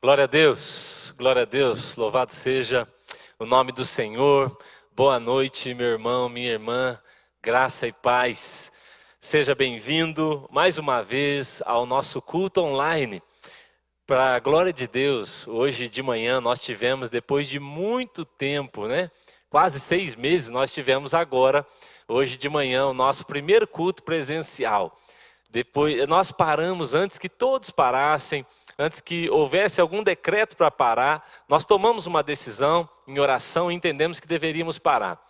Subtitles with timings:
[0.00, 2.86] Glória a Deus, glória a Deus, louvado seja
[3.36, 4.56] o nome do Senhor.
[4.92, 6.96] Boa noite, meu irmão, minha irmã,
[7.42, 8.70] graça e paz.
[9.20, 13.20] Seja bem-vindo mais uma vez ao nosso culto online.
[14.06, 19.10] Para a glória de Deus, hoje de manhã nós tivemos, depois de muito tempo, né?
[19.50, 21.66] Quase seis meses, nós tivemos agora,
[22.06, 24.96] hoje de manhã, o nosso primeiro culto presencial.
[25.50, 28.46] Depois, nós paramos antes que todos parassem
[28.78, 34.20] antes que houvesse algum decreto para parar, nós tomamos uma decisão em oração e entendemos
[34.20, 35.20] que deveríamos parar.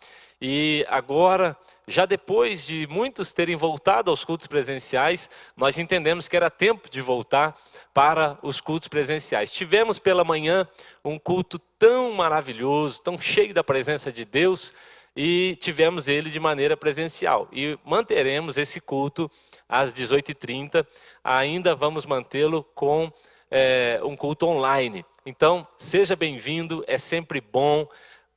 [0.40, 1.56] E agora,
[1.86, 7.00] já depois de muitos terem voltado aos cultos presenciais, nós entendemos que era tempo de
[7.00, 7.56] voltar
[7.92, 9.50] para os cultos presenciais.
[9.50, 10.68] Tivemos pela manhã
[11.04, 14.72] um culto tão maravilhoso, tão cheio da presença de Deus,
[15.16, 17.48] e tivemos ele de maneira presencial.
[17.50, 19.28] E manteremos esse culto
[19.68, 20.86] às 18h30,
[21.24, 23.12] ainda vamos mantê-lo com
[23.50, 25.04] é, um culto online.
[25.24, 27.88] Então, seja bem-vindo, é sempre bom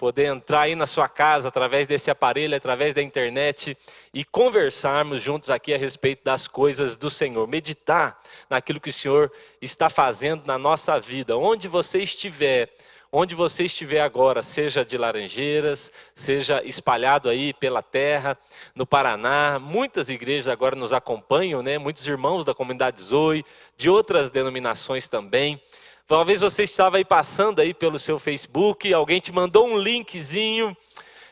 [0.02, 3.77] poder entrar aí na sua casa através desse aparelho, através da internet
[4.11, 8.19] e conversarmos juntos aqui a respeito das coisas do Senhor, meditar
[8.50, 12.73] naquilo que o Senhor está fazendo na nossa vida, onde você estiver.
[13.13, 18.37] Onde você estiver agora, seja de Laranjeiras, seja espalhado aí pela terra,
[18.73, 21.77] no Paraná, muitas igrejas agora nos acompanham, né?
[21.77, 23.45] Muitos irmãos da comunidade Zoe,
[23.75, 25.61] de outras denominações também.
[26.07, 30.75] Talvez você estava aí passando aí pelo seu Facebook, alguém te mandou um linkzinho.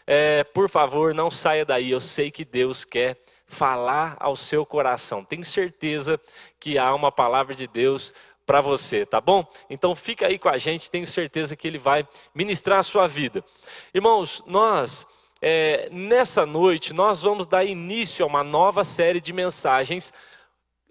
[0.05, 1.91] É, por favor, não saia daí.
[1.91, 5.23] Eu sei que Deus quer falar ao seu coração.
[5.23, 6.19] Tenho certeza
[6.59, 8.13] que há uma palavra de Deus
[8.49, 9.45] para você, tá bom?
[9.69, 13.45] Então fica aí com a gente, tenho certeza que ele vai ministrar a sua vida.
[13.93, 15.05] Irmãos, nós,
[15.39, 20.11] é, nessa noite, nós vamos dar início a uma nova série de mensagens.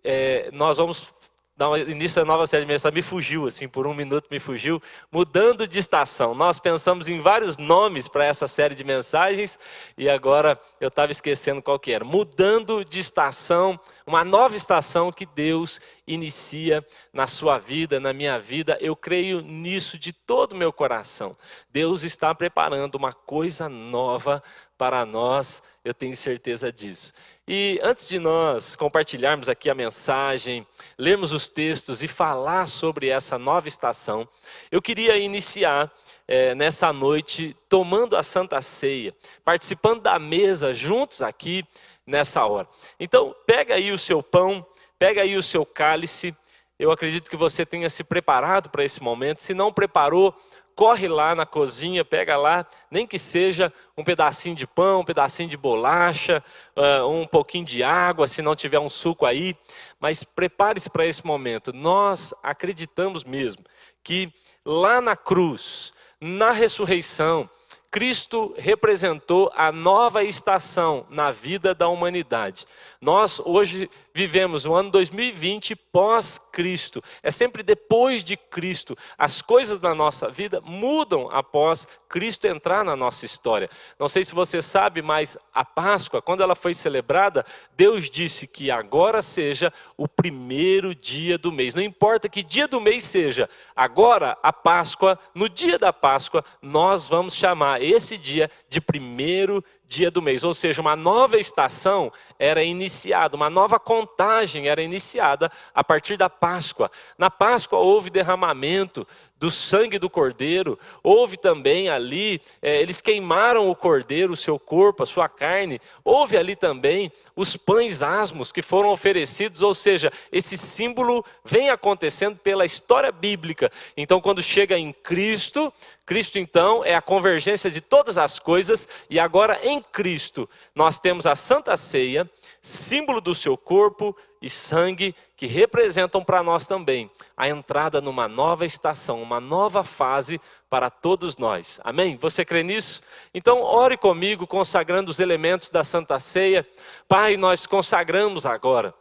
[0.05, 1.13] É, nós vamos
[1.59, 4.81] dar início à nova série de mensagens, me fugiu, assim, por um minuto me fugiu,
[5.11, 6.33] mudando de estação.
[6.33, 9.59] Nós pensamos em vários nomes para essa série de mensagens
[9.97, 12.05] e agora eu estava esquecendo qual que era.
[12.05, 18.79] Mudando de estação, uma nova estação que Deus inicia na sua vida, na minha vida.
[18.81, 21.37] Eu creio nisso de todo o meu coração.
[21.73, 24.41] Deus está preparando uma coisa nova
[24.79, 27.13] para nós, eu tenho certeza disso.
[27.51, 30.67] E antes de nós compartilharmos aqui a mensagem,
[30.99, 34.29] lermos os textos e falar sobre essa nova estação,
[34.71, 35.91] eu queria iniciar
[36.29, 41.65] é, nessa noite tomando a Santa Ceia, participando da mesa juntos aqui
[42.07, 42.69] nessa hora.
[43.01, 44.67] Então, pega aí o seu pão,
[44.99, 46.37] pega aí o seu cálice.
[46.79, 49.43] Eu acredito que você tenha se preparado para esse momento.
[49.43, 50.39] Se não preparou,
[50.79, 55.49] corre lá na cozinha, pega lá, nem que seja um pedacinho de pão, um pedacinho
[55.49, 56.41] de bolacha,
[56.77, 59.57] uh, um pouquinho de água, se não tiver um suco aí,
[59.99, 61.73] mas prepare-se para esse momento.
[61.73, 63.65] Nós acreditamos mesmo
[64.05, 64.33] que
[64.65, 67.51] lá na cruz, na ressurreição,
[67.91, 72.67] Cristo representou a nova estação na vida da humanidade.
[73.01, 77.03] Nós hoje vivemos o ano 2020 pós-Cristo.
[77.23, 78.97] É sempre depois de Cristo.
[79.17, 83.71] As coisas da nossa vida mudam após Cristo entrar na nossa história.
[83.99, 87.47] Não sei se você sabe, mas a Páscoa, quando ela foi celebrada,
[87.77, 91.75] Deus disse que agora seja o primeiro dia do mês.
[91.75, 97.07] Não importa que dia do mês seja, agora a Páscoa, no dia da Páscoa, nós
[97.07, 102.63] vamos chamar esse dia de primeiro dia do mês, ou seja, uma nova estação era
[102.63, 106.91] iniciada, uma nova contagem era iniciada a partir da Páscoa.
[107.17, 109.07] Na Páscoa houve derramamento
[109.39, 115.03] do sangue do cordeiro, houve também ali, é, eles queimaram o cordeiro, o seu corpo,
[115.03, 120.57] a sua carne, houve ali também os pães asmos que foram oferecidos, ou seja, esse
[120.57, 123.71] símbolo vem acontecendo pela história bíblica.
[123.97, 125.73] Então, quando chega em Cristo,
[126.05, 131.27] Cristo então é a convergência de todas as coisas, e agora em Cristo nós temos
[131.27, 132.29] a Santa Ceia,
[132.61, 138.65] símbolo do seu corpo e sangue que representam para nós também a entrada numa nova
[138.65, 140.41] estação, uma nova fase
[140.71, 141.81] para todos nós.
[141.83, 142.17] Amém?
[142.17, 143.01] Você crê nisso?
[143.35, 146.67] Então, ore comigo, consagrando os elementos da Santa Ceia.
[147.09, 148.95] Pai, nós consagramos agora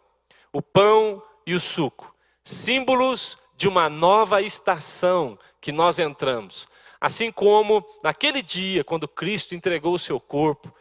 [0.51, 6.67] o pão e o suco, símbolos de uma nova estação que nós entramos.
[6.99, 10.73] Assim como naquele dia, quando Cristo entregou o seu corpo,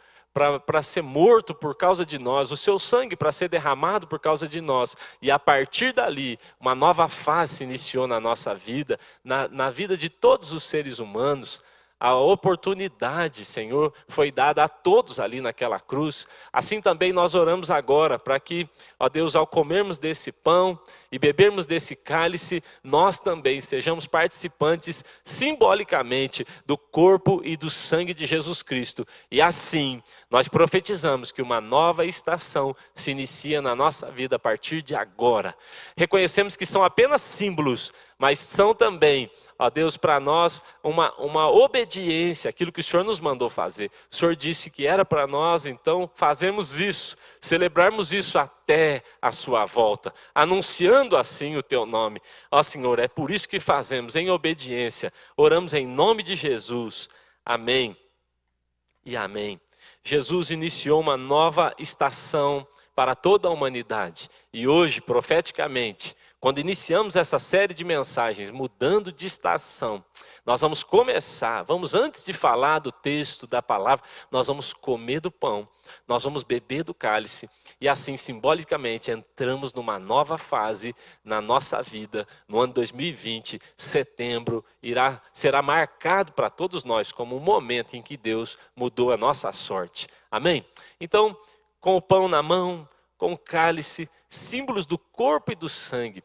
[0.65, 4.47] para ser morto por causa de nós, o seu sangue para ser derramado por causa
[4.47, 4.95] de nós.
[5.21, 9.97] E a partir dali, uma nova fase se iniciou na nossa vida, na, na vida
[9.97, 11.61] de todos os seres humanos.
[11.99, 16.27] A oportunidade, Senhor, foi dada a todos ali naquela cruz.
[16.53, 20.79] Assim também nós oramos agora para que, ó Deus, ao comermos desse pão
[21.11, 28.27] e bebermos desse cálice, nós também sejamos participantes simbolicamente do corpo e do sangue de
[28.27, 29.05] Jesus Cristo.
[29.31, 34.83] E assim, nós profetizamos que uma nova estação se inicia na nossa vida a partir
[34.83, 35.55] de agora.
[35.95, 39.29] Reconhecemos que são apenas símbolos, mas são também,
[39.59, 43.91] ó Deus, para nós uma, uma obediência, aquilo que o Senhor nos mandou fazer.
[44.11, 49.65] O Senhor disse que era para nós, então fazemos isso, celebrarmos isso até a Sua
[49.65, 52.19] volta, anunciando assim o Teu nome.
[52.49, 57.07] Ó Senhor, é por isso que fazemos, em obediência, oramos em nome de Jesus.
[57.45, 57.95] Amém
[59.05, 59.61] e amém.
[60.03, 64.27] Jesus iniciou uma nova estação para toda a humanidade.
[64.51, 70.05] E hoje, profeticamente, quando iniciamos essa série de mensagens, mudando de estação,
[70.45, 75.31] nós vamos começar, vamos antes de falar do texto, da palavra, nós vamos comer do
[75.31, 75.67] pão,
[76.07, 77.49] nós vamos beber do cálice,
[77.81, 85.19] e assim, simbolicamente, entramos numa nova fase na nossa vida, no ano 2020, setembro, irá,
[85.33, 90.07] será marcado para todos nós como um momento em que Deus mudou a nossa sorte.
[90.29, 90.63] Amém?
[91.01, 91.35] Então,
[91.81, 92.87] com o pão na mão,
[93.17, 96.23] com o cálice, símbolos do corpo e do sangue.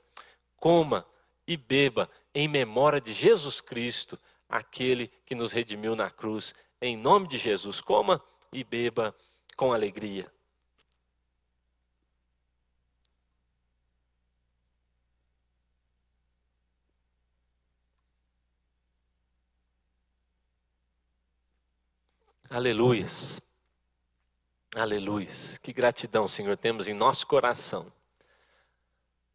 [0.62, 1.04] Coma
[1.44, 4.16] e beba em memória de Jesus Cristo,
[4.48, 6.54] aquele que nos redimiu na cruz.
[6.80, 8.22] Em nome de Jesus, coma
[8.52, 9.12] e beba
[9.56, 10.32] com alegria.
[22.48, 23.42] Aleluias.
[24.76, 25.58] Aleluias.
[25.58, 27.92] Que gratidão, Senhor, temos em nosso coração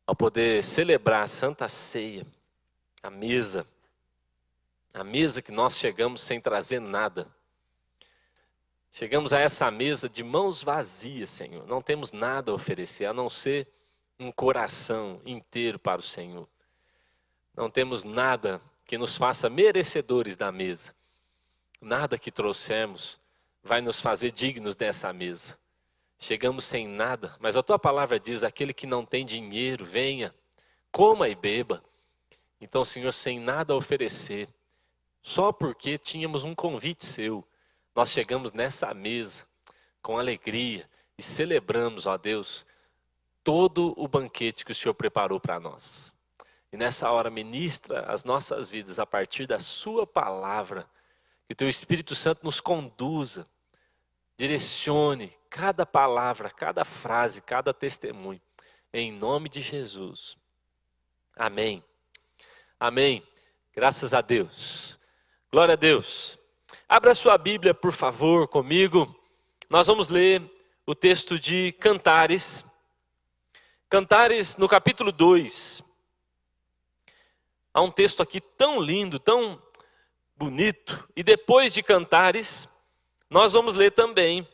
[0.07, 2.25] ao poder celebrar a Santa Ceia,
[3.04, 3.68] a mesa,
[4.94, 7.27] a mesa que nós chegamos sem trazer nada.
[8.89, 11.68] Chegamos a essa mesa de mãos vazias, Senhor.
[11.68, 13.68] Não temos nada a oferecer a não ser
[14.18, 16.48] um coração inteiro para o Senhor.
[17.53, 20.95] Não temos nada que nos faça merecedores da mesa.
[21.81, 23.19] Nada que trouxemos
[23.62, 25.60] vai nos fazer dignos dessa mesa.
[26.19, 30.34] Chegamos sem nada, mas a tua palavra diz: aquele que não tem dinheiro, venha,
[30.92, 31.84] coma e beba.
[32.60, 34.50] Então, Senhor, sem nada a oferecer,
[35.22, 37.48] só porque tínhamos um convite seu,
[37.96, 39.46] nós chegamos nessa mesa
[40.02, 42.66] com alegria e celebramos, ó Deus,
[43.44, 46.12] todo o banquete que o Senhor preparou para nós.
[46.72, 50.90] E nessa hora, ministra as nossas vidas a partir da Sua palavra,
[51.46, 53.48] que o Teu Espírito Santo nos conduza
[54.38, 58.39] Direcione cada palavra, cada frase, cada testemunho.
[58.94, 60.38] Em nome de Jesus.
[61.36, 61.84] Amém.
[62.80, 63.28] Amém.
[63.74, 65.00] Graças a Deus.
[65.51, 66.38] Glória a Deus.
[66.88, 69.13] Abra sua Bíblia, por favor, comigo.
[69.69, 70.42] Nós vamos ler
[70.86, 72.63] o texto de Cantares.
[73.89, 75.84] Cantares no capítulo 2.
[77.74, 79.62] Há um texto aqui tão lindo, tão
[80.36, 81.07] bonito.
[81.16, 82.69] E depois de Cantares,
[83.29, 84.47] nós vamos ler também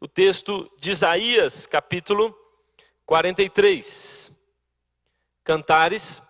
[0.00, 2.36] o texto de Isaías, capítulo
[3.04, 4.30] 43.
[5.42, 6.22] Cantares,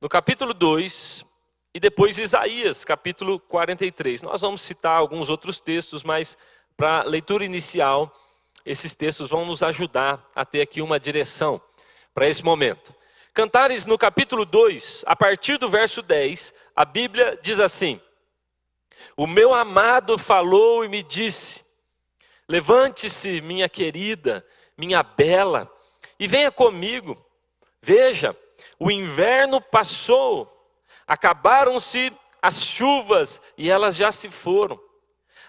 [0.00, 1.24] no capítulo 2,
[1.72, 4.22] e depois Isaías, capítulo 43.
[4.22, 6.36] Nós vamos citar alguns outros textos, mas
[6.76, 8.12] para leitura inicial,
[8.66, 11.62] esses textos vão nos ajudar a ter aqui uma direção
[12.12, 12.92] para esse momento.
[13.32, 18.00] Cantares, no capítulo 2, a partir do verso 10, a Bíblia diz assim:
[19.16, 21.64] o meu amado falou e me disse:
[22.48, 25.70] Levante-se, minha querida, minha bela,
[26.18, 27.16] e venha comigo.
[27.80, 28.36] Veja,
[28.78, 30.70] o inverno passou,
[31.06, 34.80] acabaram-se as chuvas e elas já se foram.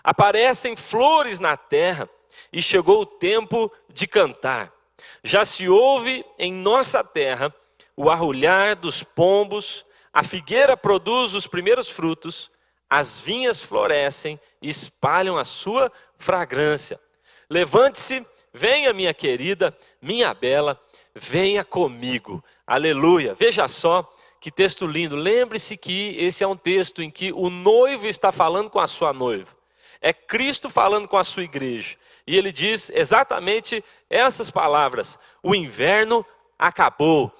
[0.04, 2.10] Aparecem flores na terra
[2.52, 4.72] e chegou o tempo de cantar.
[5.24, 7.54] Já se ouve em nossa terra
[7.96, 12.52] o arrulhar dos pombos, a figueira produz os primeiros frutos,
[12.96, 17.00] as vinhas florescem e espalham a sua fragrância.
[17.50, 18.24] Levante-se,
[18.54, 20.80] venha, minha querida, minha bela,
[21.16, 22.44] venha comigo.
[22.68, 23.34] Aleluia.
[23.34, 24.08] Veja só
[24.40, 25.16] que texto lindo.
[25.16, 29.12] Lembre-se que esse é um texto em que o noivo está falando com a sua
[29.12, 29.50] noiva.
[30.00, 31.98] É Cristo falando com a sua igreja.
[32.28, 36.24] E ele diz exatamente essas palavras: O inverno
[36.60, 37.34] acabou.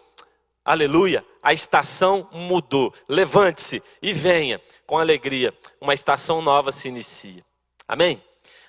[0.64, 2.96] Aleluia a estação mudou.
[3.08, 5.54] Levante-se e venha com alegria.
[5.82, 7.46] Uma estação nova se inicia.
[7.86, 8.24] Amém?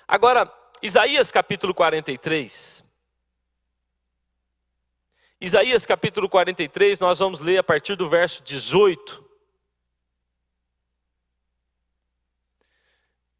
[0.05, 2.83] Agora, Isaías capítulo 43.
[5.39, 9.23] Isaías capítulo 43, nós vamos ler a partir do verso 18.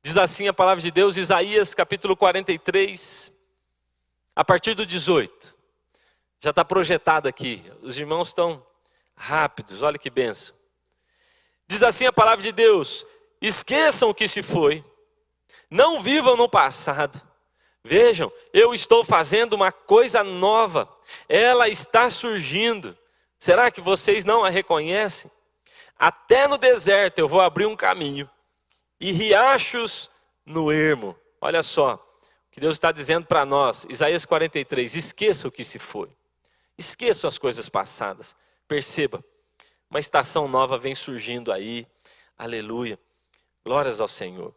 [0.01, 3.33] Diz assim a palavra de Deus, Isaías capítulo 43,
[4.35, 5.55] a partir do 18.
[6.45, 7.65] Já está projetado aqui.
[7.81, 8.63] Os irmãos estão
[9.15, 10.55] rápidos, olha que benção.
[11.67, 13.03] Diz assim a palavra de Deus:
[13.41, 14.85] esqueçam o que se foi,
[15.71, 17.19] não vivam no passado.
[17.83, 20.87] Vejam, eu estou fazendo uma coisa nova,
[21.27, 22.95] ela está surgindo.
[23.39, 25.31] Será que vocês não a reconhecem?
[25.97, 28.29] Até no deserto eu vou abrir um caminho
[28.99, 30.11] e riachos
[30.45, 31.17] no ermo.
[31.41, 35.79] Olha só o que Deus está dizendo para nós, Isaías 43, esqueça o que se
[35.79, 36.15] foi.
[36.77, 38.35] Esqueça as coisas passadas.
[38.67, 39.23] Perceba,
[39.89, 41.87] uma estação nova vem surgindo aí.
[42.37, 42.99] Aleluia.
[43.63, 44.53] Glórias ao Senhor.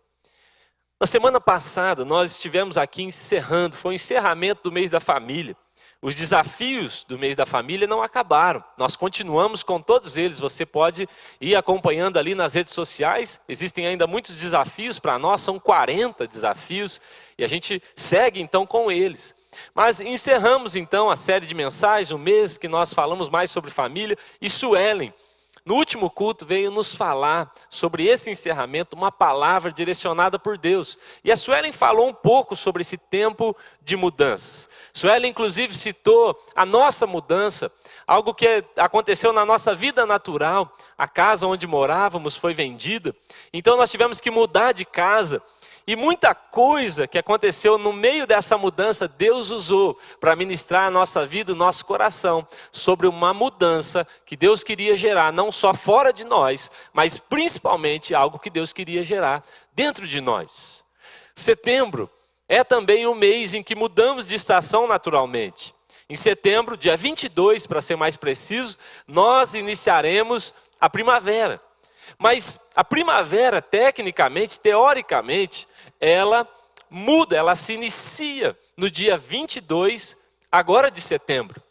[1.01, 5.57] Na semana passada, nós estivemos aqui encerrando, foi o encerramento do mês da família.
[6.03, 8.63] Os desafios do mês da família não acabaram.
[8.77, 10.39] Nós continuamos com todos eles.
[10.39, 11.09] Você pode
[11.41, 13.41] ir acompanhando ali nas redes sociais.
[13.49, 17.01] Existem ainda muitos desafios para nós, são 40 desafios,
[17.37, 19.37] e a gente segue então com eles.
[19.75, 24.17] Mas encerramos então a série de mensagens, o mês que nós falamos mais sobre família,
[24.41, 25.13] e Suelen
[25.69, 30.99] no último culto veio nos falar sobre esse encerramento, uma palavra direcionada por Deus.
[31.23, 34.67] E a Suelen falou um pouco sobre esse tempo de mudanças.
[34.95, 37.71] Suelen, inclusive, citou a nossa mudança,
[38.07, 40.75] algo que aconteceu na nossa vida natural.
[40.97, 43.15] A casa onde morávamos foi vendida,
[43.53, 45.43] então nós tivemos que mudar de casa.
[45.89, 51.25] E muita coisa que aconteceu no meio dessa mudança, Deus usou para ministrar a nossa
[51.25, 56.25] vida, o nosso coração, sobre uma mudança que Deus queria gerar, não só fora de
[56.25, 59.43] nós, mas principalmente algo que Deus queria gerar
[59.73, 60.85] dentro de nós.
[61.35, 62.11] Setembro
[62.47, 65.75] é também o mês em que mudamos de estação naturalmente.
[66.07, 68.77] Em setembro, dia 22, para ser mais preciso,
[69.07, 71.59] nós iniciaremos a primavera.
[72.17, 75.68] Mas a primavera, tecnicamente, teoricamente,
[76.01, 76.47] ela
[76.91, 80.17] muda, ela se inicia no dia 22,
[80.51, 81.63] agora de setembro.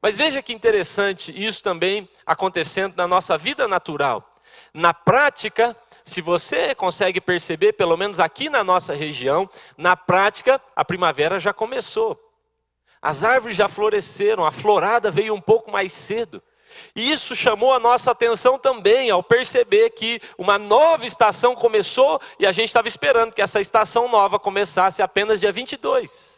[0.00, 4.28] Mas veja que interessante isso também acontecendo na nossa vida natural.
[4.72, 10.84] Na prática, se você consegue perceber, pelo menos aqui na nossa região, na prática, a
[10.84, 12.20] primavera já começou.
[13.00, 16.42] As árvores já floresceram, a florada veio um pouco mais cedo.
[16.94, 22.46] E isso chamou a nossa atenção também, ao perceber que uma nova estação começou e
[22.46, 26.36] a gente estava esperando que essa estação nova começasse apenas dia 22.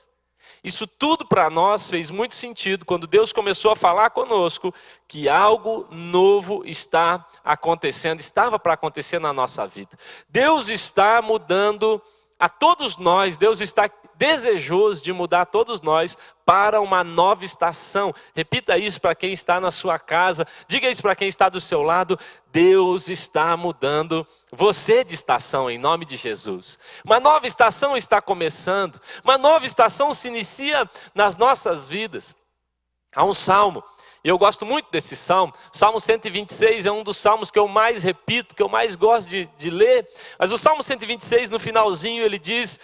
[0.63, 4.75] Isso tudo para nós fez muito sentido quando Deus começou a falar conosco
[5.07, 9.97] que algo novo está acontecendo, estava para acontecer na nossa vida.
[10.29, 12.03] Deus está mudando
[12.39, 16.19] a todos nós, Deus está desejoso de mudar todos nós
[16.49, 18.15] para uma nova estação.
[18.35, 21.83] Repita isso para quem está na sua casa, diga isso para quem está do seu
[21.83, 22.19] lado.
[22.51, 26.79] Deus está mudando você de estação em nome de Jesus.
[27.05, 32.35] Uma nova estação está começando, uma nova estação se inicia nas nossas vidas.
[33.15, 33.85] Há um salmo
[34.25, 35.55] eu gosto muito desse salmo.
[35.73, 39.49] Salmo 126 é um dos salmos que eu mais repito, que eu mais gosto de,
[39.57, 40.09] de ler.
[40.39, 42.81] Mas o Salmo 126, no finalzinho, ele diz: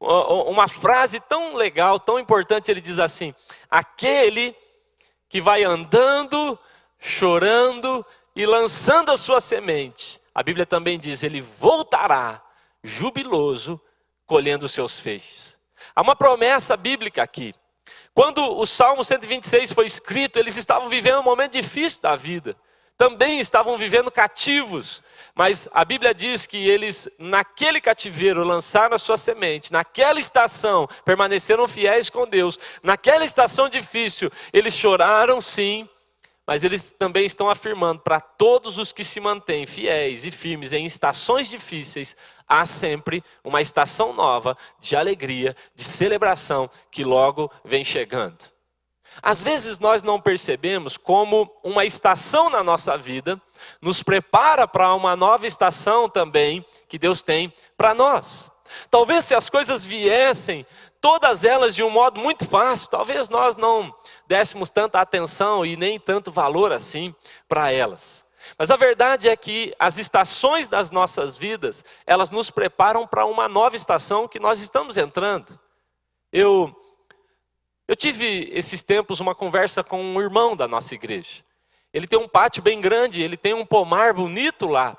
[0.00, 3.34] uma frase tão legal, tão importante, ele diz assim:
[3.70, 4.56] aquele
[5.28, 6.58] que vai andando,
[6.98, 10.20] chorando e lançando a sua semente.
[10.34, 12.42] A Bíblia também diz: ele voltará
[12.82, 13.80] jubiloso,
[14.26, 15.58] colhendo os seus feixes.
[15.94, 17.54] Há uma promessa bíblica aqui.
[18.14, 22.56] Quando o Salmo 126 foi escrito, eles estavam vivendo um momento difícil da vida.
[22.96, 25.02] Também estavam vivendo cativos,
[25.34, 31.68] mas a Bíblia diz que eles, naquele cativeiro, lançaram a sua semente, naquela estação, permaneceram
[31.68, 35.86] fiéis com Deus, naquela estação difícil, eles choraram sim,
[36.46, 40.86] mas eles também estão afirmando para todos os que se mantêm fiéis e firmes em
[40.86, 42.16] estações difíceis,
[42.48, 48.55] há sempre uma estação nova de alegria, de celebração que logo vem chegando.
[49.22, 53.40] Às vezes nós não percebemos como uma estação na nossa vida
[53.80, 58.50] nos prepara para uma nova estação também que Deus tem para nós.
[58.90, 60.66] Talvez se as coisas viessem,
[61.00, 63.94] todas elas de um modo muito fácil, talvez nós não
[64.26, 67.14] dessemos tanta atenção e nem tanto valor assim
[67.48, 68.24] para elas.
[68.58, 73.48] Mas a verdade é que as estações das nossas vidas, elas nos preparam para uma
[73.48, 75.58] nova estação que nós estamos entrando.
[76.32, 76.74] Eu
[77.88, 81.44] eu tive esses tempos uma conversa com um irmão da nossa igreja.
[81.92, 84.96] Ele tem um pátio bem grande, ele tem um pomar bonito lá.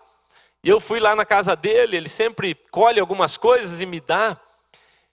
[0.63, 4.39] E eu fui lá na casa dele, ele sempre colhe algumas coisas e me dá.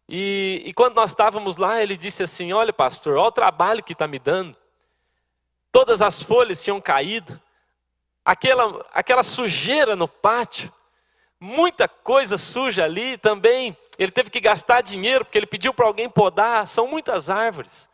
[0.09, 3.93] E, e quando nós estávamos lá, ele disse assim: Olha, pastor, olha o trabalho que
[3.93, 4.57] está me dando.
[5.73, 7.40] Todas as folhas tinham caído,
[8.25, 10.73] aquela, aquela sujeira no pátio.
[11.45, 13.77] Muita coisa suja ali também.
[13.99, 16.67] Ele teve que gastar dinheiro porque ele pediu para alguém podar.
[16.67, 17.89] São muitas árvores.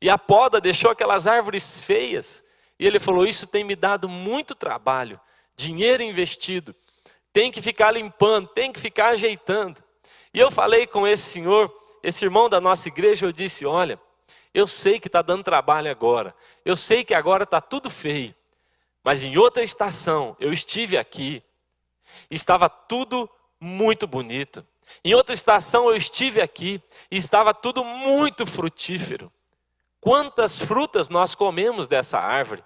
[0.00, 2.44] E a poda deixou aquelas árvores feias.
[2.78, 5.20] E ele falou: Isso tem me dado muito trabalho,
[5.56, 6.74] dinheiro investido.
[7.32, 9.82] Tem que ficar limpando, tem que ficar ajeitando.
[10.32, 14.00] E eu falei com esse senhor, esse irmão da nossa igreja, eu disse: Olha,
[14.52, 16.34] eu sei que está dando trabalho agora,
[16.64, 18.32] eu sei que agora está tudo feio,
[19.02, 21.42] mas em outra estação eu estive aqui,
[22.30, 23.28] estava tudo
[23.60, 24.64] muito bonito.
[25.04, 29.32] Em outra estação eu estive aqui e estava tudo muito frutífero.
[30.00, 32.62] Quantas frutas nós comemos dessa árvore?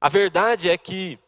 [0.00, 1.18] A verdade é que,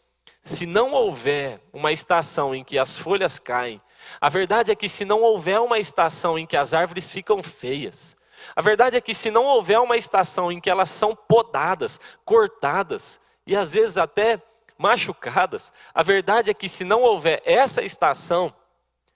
[0.43, 3.83] se não houver uma estação em que as folhas caem,
[4.21, 8.17] a verdade é que, se não houver uma estação em que as árvores ficam feias,
[8.55, 13.21] a verdade é que, se não houver uma estação em que elas são podadas, cortadas
[13.47, 14.41] e às vezes até
[14.79, 18.55] machucadas, a verdade é que, se não houver essa estação,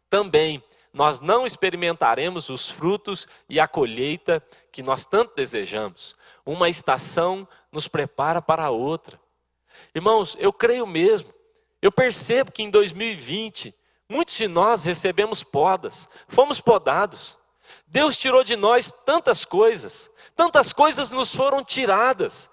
[0.08, 0.62] também
[0.92, 6.16] nós não experimentaremos os frutos e a colheita que nós tanto desejamos.
[6.44, 9.20] Uma estação nos prepara para a outra.
[9.94, 11.32] Irmãos, eu creio mesmo,
[11.80, 13.74] eu percebo que em 2020,
[14.08, 17.38] muitos de nós recebemos podas, fomos podados.
[17.86, 22.50] Deus tirou de nós tantas coisas, tantas coisas nos foram tiradas.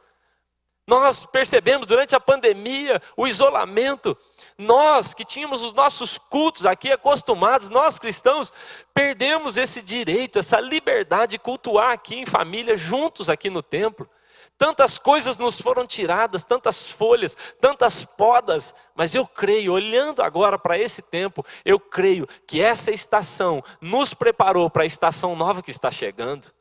[0.87, 4.17] Nós percebemos durante a pandemia, o isolamento,
[4.57, 8.53] nós que tínhamos os nossos cultos aqui acostumados, nós cristãos,
[8.93, 14.09] perdemos esse direito, essa liberdade de cultuar aqui em família, juntos aqui no templo.
[14.57, 20.79] Tantas coisas nos foram tiradas, tantas folhas, tantas podas, mas eu creio, olhando agora para
[20.79, 25.91] esse tempo, eu creio que essa estação nos preparou para a estação nova que está
[25.91, 26.51] chegando.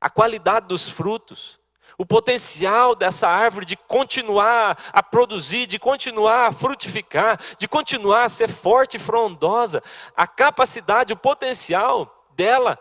[0.00, 1.58] A qualidade dos frutos,
[1.98, 8.28] o potencial dessa árvore de continuar a produzir, de continuar a frutificar, de continuar a
[8.28, 9.82] ser forte e frondosa,
[10.16, 12.78] a capacidade, o potencial dela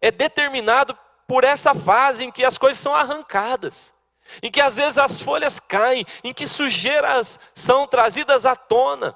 [0.00, 0.96] é determinado
[1.28, 3.94] por essa fase em que as coisas são arrancadas,
[4.42, 9.14] em que às vezes as folhas caem, em que sujeiras são trazidas à tona.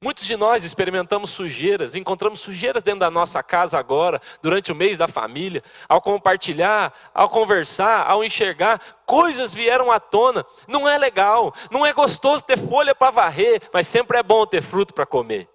[0.00, 4.96] Muitos de nós experimentamos sujeiras, encontramos sujeiras dentro da nossa casa agora, durante o mês
[4.96, 10.46] da família, ao compartilhar, ao conversar, ao enxergar, coisas vieram à tona.
[10.68, 14.62] Não é legal, não é gostoso ter folha para varrer, mas sempre é bom ter
[14.62, 15.48] fruto para comer.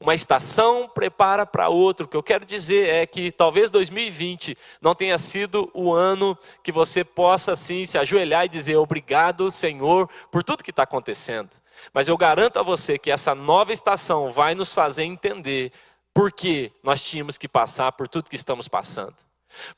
[0.00, 2.04] Uma estação prepara para outra.
[2.04, 6.72] O que eu quero dizer é que talvez 2020 não tenha sido o ano que
[6.72, 11.50] você possa assim se ajoelhar e dizer obrigado, Senhor, por tudo que está acontecendo.
[11.92, 15.72] Mas eu garanto a você que essa nova estação vai nos fazer entender
[16.12, 19.16] por que nós tínhamos que passar por tudo que estamos passando.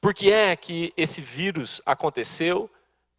[0.00, 2.70] Por que é que esse vírus aconteceu?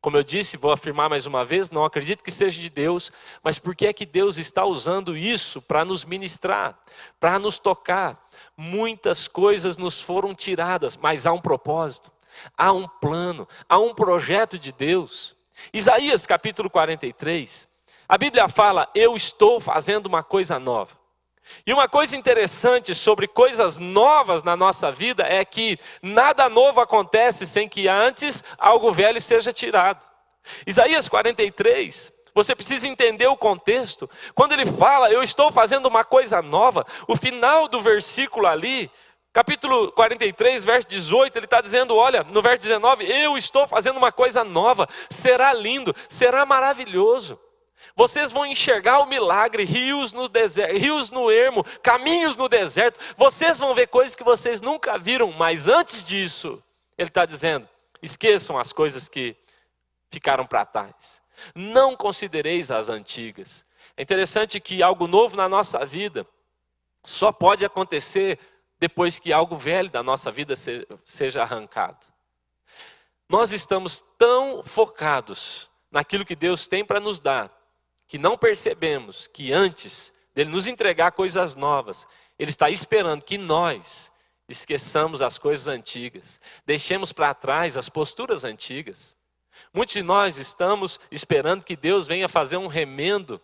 [0.01, 3.11] Como eu disse, vou afirmar mais uma vez, não acredito que seja de Deus,
[3.43, 6.75] mas por que é que Deus está usando isso para nos ministrar,
[7.19, 8.27] para nos tocar?
[8.57, 12.11] Muitas coisas nos foram tiradas, mas há um propósito,
[12.57, 15.35] há um plano, há um projeto de Deus.
[15.71, 17.67] Isaías capítulo 43,
[18.11, 20.99] a Bíblia fala: Eu estou fazendo uma coisa nova.
[21.65, 27.47] E uma coisa interessante sobre coisas novas na nossa vida é que nada novo acontece
[27.47, 30.05] sem que antes algo velho seja tirado.
[30.67, 34.09] Isaías 43, você precisa entender o contexto.
[34.35, 38.91] Quando ele fala, eu estou fazendo uma coisa nova, o final do versículo ali,
[39.31, 44.11] capítulo 43, verso 18, ele está dizendo: olha, no verso 19, eu estou fazendo uma
[44.11, 47.39] coisa nova, será lindo, será maravilhoso.
[47.95, 52.99] Vocês vão enxergar o milagre, rios no deserto, rios no ermo, caminhos no deserto.
[53.17, 56.61] Vocês vão ver coisas que vocês nunca viram, mas antes disso,
[56.97, 57.67] ele está dizendo:
[58.01, 59.35] esqueçam as coisas que
[60.09, 61.21] ficaram para trás.
[61.55, 63.65] Não considereis as antigas.
[63.97, 66.25] É interessante que algo novo na nossa vida
[67.03, 68.39] só pode acontecer
[68.79, 70.55] depois que algo velho da nossa vida
[71.05, 72.05] seja arrancado.
[73.29, 77.51] Nós estamos tão focados naquilo que Deus tem para nos dar,
[78.11, 82.05] que não percebemos que antes dele nos entregar coisas novas,
[82.37, 84.11] ele está esperando que nós
[84.49, 89.15] esqueçamos as coisas antigas, deixemos para trás as posturas antigas.
[89.73, 93.39] Muitos de nós estamos esperando que Deus venha fazer um remendo,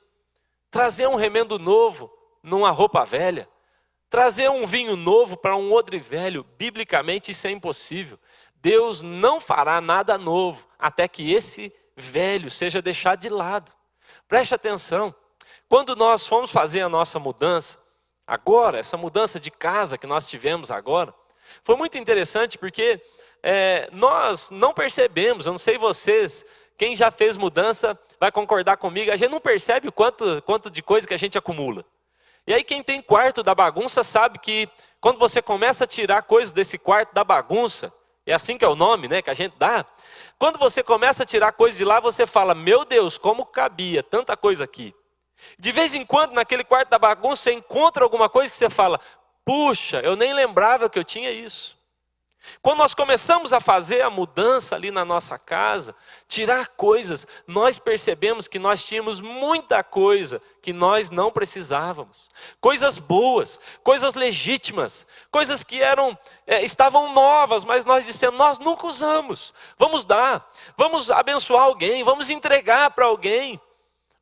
[0.69, 2.11] trazer um remendo novo
[2.43, 3.47] numa roupa velha,
[4.09, 6.45] trazer um vinho novo para um odre velho.
[6.57, 8.19] Biblicamente isso é impossível.
[8.55, 13.76] Deus não fará nada novo até que esse velho seja deixado de lado.
[14.27, 15.15] Preste atenção.
[15.69, 17.77] Quando nós fomos fazer a nossa mudança,
[18.25, 21.13] agora, essa mudança de casa que nós tivemos agora,
[21.63, 23.01] foi muito interessante porque
[23.41, 26.45] é, nós não percebemos, eu não sei vocês,
[26.77, 30.81] quem já fez mudança vai concordar comigo, a gente não percebe o quanto, quanto de
[30.81, 31.85] coisa que a gente acumula.
[32.45, 34.69] E aí, quem tem quarto da bagunça sabe que
[35.01, 37.91] quando você começa a tirar coisas desse quarto da bagunça,
[38.31, 39.85] é assim que é o nome, né, que a gente dá.
[40.37, 44.35] Quando você começa a tirar coisas de lá, você fala: Meu Deus, como cabia tanta
[44.35, 44.93] coisa aqui.
[45.57, 48.99] De vez em quando, naquele quarto da bagunça, você encontra alguma coisa que você fala:
[49.45, 51.76] Puxa, eu nem lembrava que eu tinha isso.
[52.61, 55.95] Quando nós começamos a fazer a mudança ali na nossa casa,
[56.27, 62.29] tirar coisas, nós percebemos que nós tínhamos muita coisa que nós não precisávamos.
[62.59, 68.87] Coisas boas, coisas legítimas, coisas que eram é, estavam novas, mas nós dissemos nós nunca
[68.87, 69.53] usamos.
[69.77, 73.59] Vamos dar, vamos abençoar alguém, vamos entregar para alguém.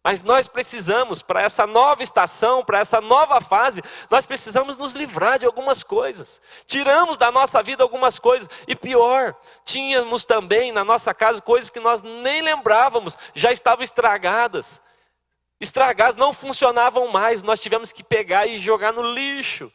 [0.06, 5.40] Mas nós precisamos, para essa nova estação, para essa nova fase, nós precisamos nos livrar
[5.40, 6.40] de algumas coisas.
[6.68, 8.48] Tiramos da nossa vida algumas coisas.
[8.68, 14.80] E pior, tínhamos também na nossa casa coisas que nós nem lembrávamos, já estavam estragadas.
[15.60, 19.74] Estragadas, não funcionavam mais, nós tivemos que pegar e jogar no lixo.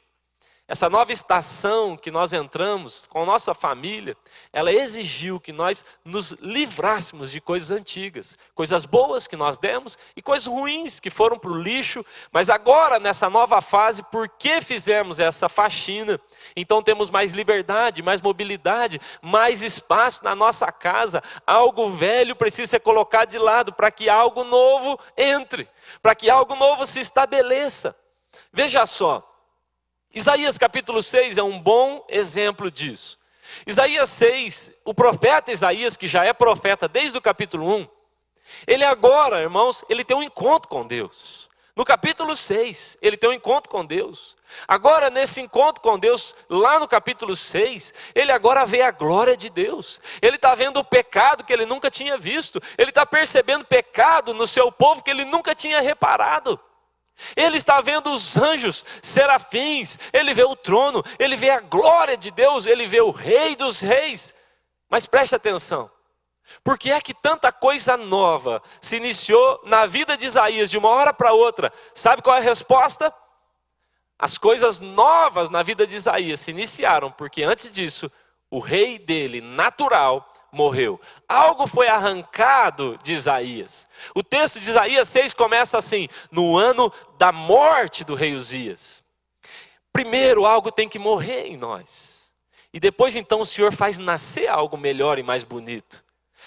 [0.70, 4.16] Essa nova estação que nós entramos com nossa família,
[4.52, 10.22] ela exigiu que nós nos livrássemos de coisas antigas, coisas boas que nós demos e
[10.22, 15.48] coisas ruins que foram para o lixo, mas agora nessa nova fase, porque fizemos essa
[15.48, 16.20] faxina,
[16.54, 21.20] então temos mais liberdade, mais mobilidade, mais espaço na nossa casa.
[21.44, 25.68] Algo velho precisa ser colocado de lado para que algo novo entre,
[26.00, 27.92] para que algo novo se estabeleça.
[28.52, 29.29] Veja só,
[30.12, 33.18] Isaías capítulo 6 é um bom exemplo disso.
[33.64, 37.88] Isaías 6, o profeta Isaías, que já é profeta desde o capítulo 1,
[38.66, 41.48] ele agora, irmãos, ele tem um encontro com Deus.
[41.76, 44.36] No capítulo 6, ele tem um encontro com Deus.
[44.66, 49.48] Agora, nesse encontro com Deus, lá no capítulo 6, ele agora vê a glória de
[49.48, 50.00] Deus.
[50.20, 52.60] Ele está vendo o pecado que ele nunca tinha visto.
[52.76, 56.58] Ele está percebendo pecado no seu povo que ele nunca tinha reparado.
[57.36, 62.30] Ele está vendo os anjos, serafins, ele vê o trono, ele vê a glória de
[62.30, 64.34] Deus, ele vê o Rei dos Reis.
[64.88, 65.90] Mas preste atenção,
[66.64, 70.88] por que é que tanta coisa nova se iniciou na vida de Isaías de uma
[70.88, 71.72] hora para outra?
[71.94, 73.14] Sabe qual é a resposta?
[74.18, 78.10] As coisas novas na vida de Isaías se iniciaram porque antes disso,
[78.50, 81.00] o rei dele, natural, morreu.
[81.28, 83.88] Algo foi arrancado de Isaías.
[84.14, 89.02] O texto de Isaías 6 começa assim: no ano da morte do rei Uzias.
[89.92, 92.32] Primeiro, algo tem que morrer em nós.
[92.72, 96.04] E depois, então, o Senhor faz nascer algo melhor e mais bonito.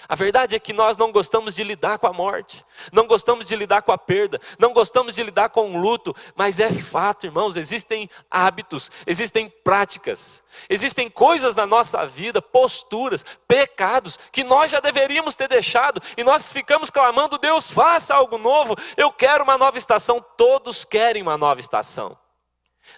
[0.08, 3.56] A verdade é que nós não gostamos de lidar com a morte, não gostamos de
[3.56, 7.56] lidar com a perda, não gostamos de lidar com o luto, mas é fato, irmãos,
[7.56, 15.36] existem hábitos, existem práticas, existem coisas na nossa vida, posturas, pecados, que nós já deveríamos
[15.36, 20.24] ter deixado, e nós ficamos clamando: Deus, faça algo novo, eu quero uma nova estação,
[20.36, 22.18] todos querem uma nova estação.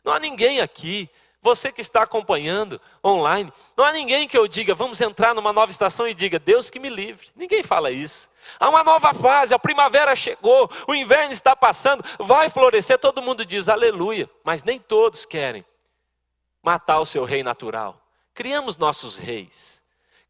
[0.05, 1.09] Não há ninguém aqui
[1.47, 5.71] você que está acompanhando online, não há ninguém que eu diga, vamos entrar numa nova
[5.71, 7.29] estação e diga, Deus que me livre.
[7.37, 8.29] Ninguém fala isso.
[8.59, 13.45] Há uma nova fase, a primavera chegou, o inverno está passando, vai florescer, todo mundo
[13.45, 15.65] diz aleluia, mas nem todos querem
[16.61, 18.05] matar o seu rei natural.
[18.35, 19.81] Criamos nossos reis,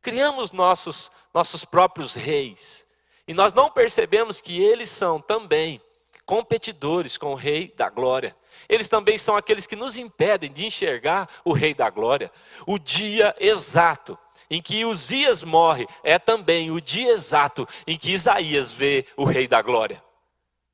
[0.02, 2.86] criamos nossos, nossos próprios reis,
[3.26, 5.80] e nós não percebemos que eles são também
[6.26, 8.36] competidores com o Rei da Glória.
[8.68, 12.30] Eles também são aqueles que nos impedem de enxergar o Rei da Glória.
[12.66, 14.18] O dia exato
[14.50, 19.46] em que Uzias morre é também o dia exato em que Isaías vê o Rei
[19.46, 20.02] da Glória.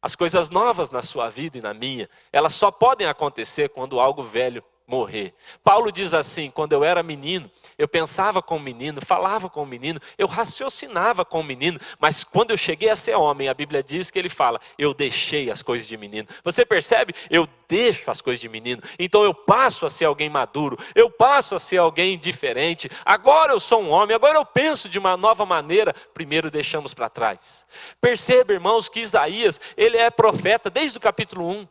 [0.01, 4.23] As coisas novas na sua vida e na minha, elas só podem acontecer quando algo
[4.25, 5.35] velho morrer.
[5.63, 9.67] Paulo diz assim: quando eu era menino, eu pensava com o menino, falava com o
[9.67, 13.83] menino, eu raciocinava com o menino, mas quando eu cheguei a ser homem, a Bíblia
[13.83, 16.29] diz que ele fala: eu deixei as coisas de menino.
[16.45, 17.15] Você percebe?
[17.31, 21.55] Eu deixo as coisas de menino, então eu passo a ser alguém maduro, eu passo
[21.55, 22.91] a ser alguém diferente.
[23.05, 25.95] Agora eu sou um homem, agora eu penso de uma nova maneira.
[26.15, 27.67] Primeiro deixamos para trás.
[28.01, 31.69] Perceba, irmãos, que Isaías, ele é profeta desde o capítulo 1.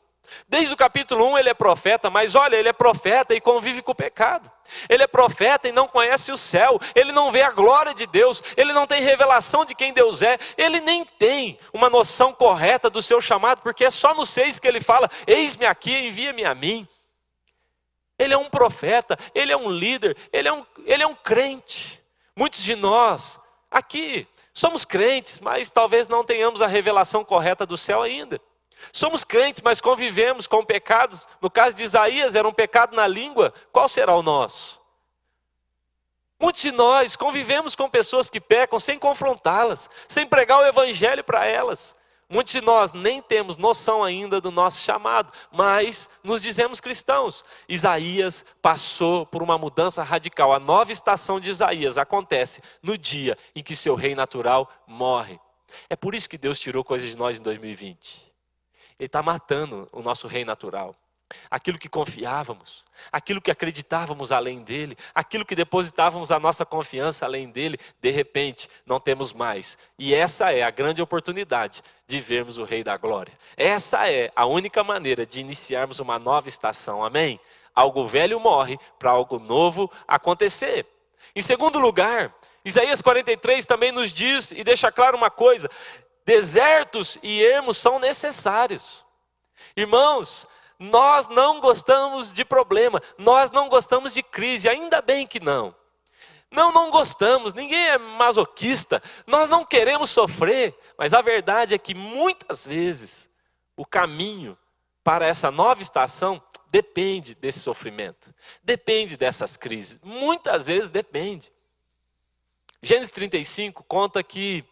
[0.48, 3.92] Desde o capítulo 1 ele é profeta, mas olha, ele é profeta e convive com
[3.92, 4.52] o pecado.
[4.88, 8.42] Ele é profeta e não conhece o céu, ele não vê a glória de Deus,
[8.56, 13.02] ele não tem revelação de quem Deus é, ele nem tem uma noção correta do
[13.02, 16.88] seu chamado, porque é só no 6 que ele fala: Eis-me aqui, envia-me a mim.
[18.18, 22.02] Ele é um profeta, ele é um líder, ele é um, ele é um crente.
[22.36, 23.40] Muitos de nós
[23.70, 28.40] aqui somos crentes, mas talvez não tenhamos a revelação correta do céu ainda.
[28.92, 31.28] Somos crentes, mas convivemos com pecados.
[31.42, 33.54] No caso de Isaías, era um pecado na língua.
[33.72, 34.82] Qual será o nosso?
[36.40, 41.46] Muitos de nós convivemos com pessoas que pecam sem confrontá-las, sem pregar o evangelho para
[41.46, 41.96] elas.
[42.28, 47.44] Muitos de nós nem temos noção ainda do nosso chamado, mas nos dizemos cristãos.
[47.68, 50.54] Isaías passou por uma mudança radical.
[50.54, 55.38] A nova estação de Isaías acontece no dia em que seu rei natural morre.
[55.90, 58.31] É por isso que Deus tirou coisas de nós em 2020.
[59.02, 60.96] Ele está matando o nosso rei natural
[61.50, 67.50] aquilo que confiávamos, aquilo que acreditávamos além dele, aquilo que depositávamos a nossa confiança além
[67.50, 69.78] dele, de repente não temos mais.
[69.98, 73.34] E essa é a grande oportunidade de vermos o Rei da Glória.
[73.56, 77.04] Essa é a única maneira de iniciarmos uma nova estação.
[77.04, 77.40] Amém?
[77.74, 80.86] Algo velho morre para algo novo acontecer.
[81.34, 85.70] Em segundo lugar, Isaías 43 também nos diz e deixa claro uma coisa:
[86.26, 89.06] desertos e ermos são necessários.
[89.76, 90.48] Irmãos,
[90.80, 95.76] nós não gostamos de problema, nós não gostamos de crise, ainda bem que não.
[96.50, 101.94] Não, não gostamos, ninguém é masoquista, nós não queremos sofrer, mas a verdade é que
[101.94, 103.30] muitas vezes
[103.78, 104.58] o caminho
[105.02, 111.52] para essa nova estação depende desse sofrimento, depende dessas crises, muitas vezes depende.
[112.84, 114.66] Gênesis 35 conta que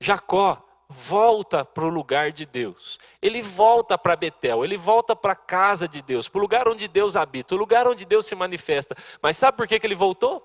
[0.00, 2.98] Jacó volta para o lugar de Deus.
[3.20, 6.88] Ele volta para Betel, ele volta para a casa de Deus, para o lugar onde
[6.88, 8.96] Deus habita, o lugar onde Deus se manifesta.
[9.20, 10.42] Mas sabe por que, que ele voltou?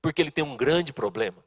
[0.00, 1.44] Porque ele tem um grande problema.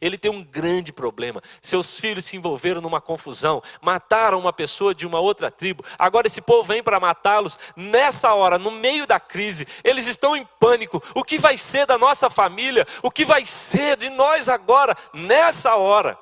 [0.00, 1.40] Ele tem um grande problema.
[1.62, 5.84] Seus filhos se envolveram numa confusão, mataram uma pessoa de uma outra tribo.
[5.98, 7.58] Agora esse povo vem para matá-los.
[7.76, 11.02] Nessa hora, no meio da crise, eles estão em pânico.
[11.14, 12.86] O que vai ser da nossa família?
[13.02, 14.96] O que vai ser de nós agora?
[15.14, 16.18] Nessa hora,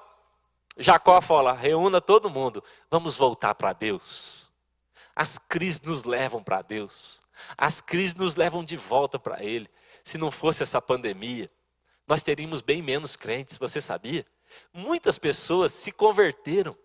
[0.76, 4.50] Jacó fala: reúna todo mundo, vamos voltar para Deus.
[5.14, 7.20] As crises nos levam para Deus,
[7.56, 9.68] as crises nos levam de volta para Ele.
[10.04, 11.50] Se não fosse essa pandemia,
[12.06, 14.26] nós teríamos bem menos crentes, você sabia?
[14.72, 16.76] Muitas pessoas se converteram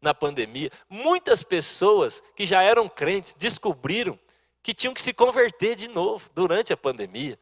[0.00, 4.18] na pandemia, muitas pessoas que já eram crentes descobriram
[4.62, 7.38] que tinham que se converter de novo durante a pandemia.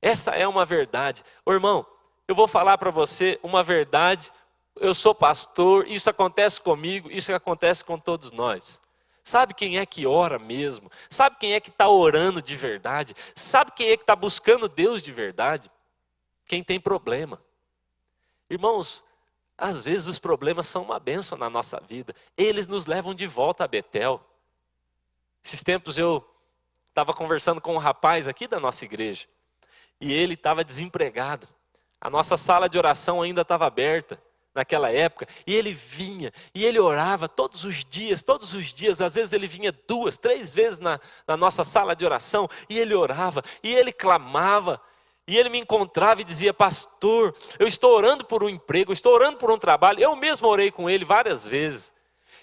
[0.00, 1.22] Essa é uma verdade.
[1.44, 1.86] Ô, irmão,
[2.26, 4.32] eu vou falar para você uma verdade
[4.80, 8.80] eu sou pastor, isso acontece comigo, isso acontece com todos nós.
[9.22, 10.90] Sabe quem é que ora mesmo?
[11.10, 13.14] Sabe quem é que está orando de verdade?
[13.34, 15.70] Sabe quem é que está buscando Deus de verdade?
[16.46, 17.38] Quem tem problema.
[18.48, 19.04] Irmãos,
[19.56, 22.14] às vezes os problemas são uma bênção na nossa vida.
[22.36, 24.24] Eles nos levam de volta a Betel.
[25.44, 26.26] Esses tempos eu
[26.86, 29.26] estava conversando com um rapaz aqui da nossa igreja.
[30.00, 31.46] E ele estava desempregado.
[32.00, 34.18] A nossa sala de oração ainda estava aberta
[34.54, 39.14] naquela época, e ele vinha, e ele orava todos os dias, todos os dias, às
[39.14, 43.42] vezes ele vinha duas, três vezes na, na nossa sala de oração, e ele orava,
[43.62, 44.80] e ele clamava,
[45.28, 49.36] e ele me encontrava e dizia: Pastor, eu estou orando por um emprego, estou orando
[49.36, 50.00] por um trabalho.
[50.00, 51.92] Eu mesmo orei com ele várias vezes.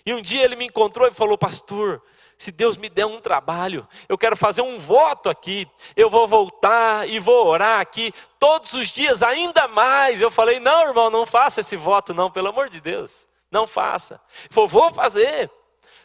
[0.06, 2.00] E um dia ele me encontrou e falou: Pastor,
[2.38, 7.08] se Deus me der um trabalho, eu quero fazer um voto aqui, eu vou voltar
[7.08, 10.22] e vou orar aqui todos os dias, ainda mais.
[10.22, 14.20] Eu falei: não, irmão, não faça esse voto, não, pelo amor de Deus, não faça.
[14.40, 15.50] Ele falou: vou fazer,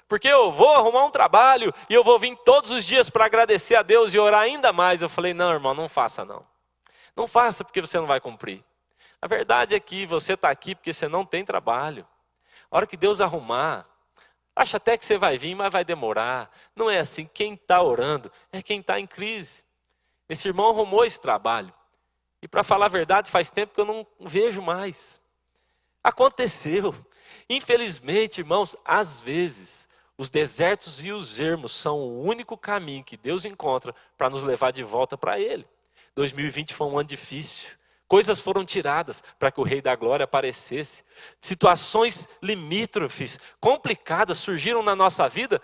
[0.09, 3.75] porque eu vou arrumar um trabalho e eu vou vir todos os dias para agradecer
[3.75, 5.03] a Deus e orar ainda mais.
[5.03, 6.47] Eu falei: não, irmão, não faça, não.
[7.17, 8.65] Não faça porque você não vai cumprir.
[9.21, 12.07] A verdade é que você está aqui porque você não tem trabalho.
[12.71, 13.85] A hora que Deus arrumar,
[14.61, 16.55] Acha até que você vai vir, mas vai demorar.
[16.77, 17.25] Não é assim.
[17.33, 19.65] Quem está orando é quem está em crise.
[20.29, 21.73] Esse irmão arrumou esse trabalho.
[22.43, 25.19] E para falar a verdade, faz tempo que eu não vejo mais.
[26.05, 26.95] Aconteceu.
[27.49, 33.47] Infelizmente, irmãos, às vezes, os desertos e os ermos são o único caminho que Deus
[33.47, 35.67] encontra para nos levar de volta para Ele.
[36.15, 37.71] 2020 foi um ano difícil.
[38.11, 41.05] Coisas foram tiradas para que o Rei da Glória aparecesse.
[41.41, 45.63] Situações limítrofes, complicadas, surgiram na nossa vida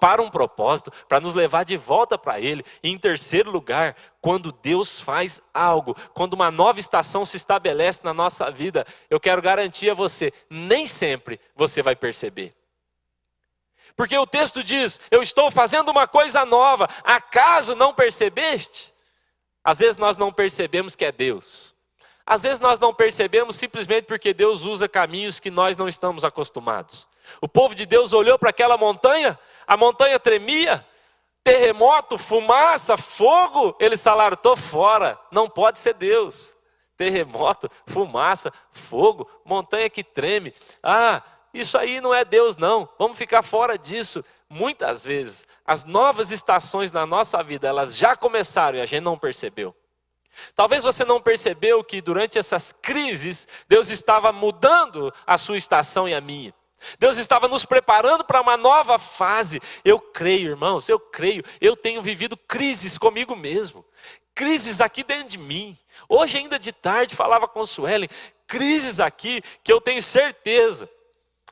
[0.00, 2.64] para um propósito, para nos levar de volta para Ele.
[2.82, 8.14] E em terceiro lugar, quando Deus faz algo, quando uma nova estação se estabelece na
[8.14, 12.54] nossa vida, eu quero garantir a você, nem sempre você vai perceber.
[13.94, 18.95] Porque o texto diz: Eu estou fazendo uma coisa nova, acaso não percebeste?
[19.66, 21.74] Às vezes nós não percebemos que é Deus.
[22.24, 27.08] Às vezes nós não percebemos simplesmente porque Deus usa caminhos que nós não estamos acostumados.
[27.40, 30.86] O povo de Deus olhou para aquela montanha, a montanha tremia,
[31.42, 36.56] terremoto, fumaça, fogo, eles falaram: estou fora, não pode ser Deus.
[36.96, 40.54] Terremoto, fumaça, fogo, montanha que treme.
[40.80, 41.20] Ah,
[41.52, 46.92] isso aí não é Deus, não, vamos ficar fora disso muitas vezes as novas estações
[46.92, 49.74] na nossa vida, elas já começaram e a gente não percebeu.
[50.54, 56.14] Talvez você não percebeu que durante essas crises, Deus estava mudando a sua estação e
[56.14, 56.54] a minha.
[56.98, 59.60] Deus estava nos preparando para uma nova fase.
[59.84, 61.42] Eu creio, irmãos, eu creio.
[61.60, 63.84] Eu tenho vivido crises comigo mesmo.
[64.34, 65.76] Crises aqui dentro de mim.
[66.08, 68.08] Hoje, ainda de tarde, falava com Suelen.
[68.46, 70.88] Crises aqui que eu tenho certeza.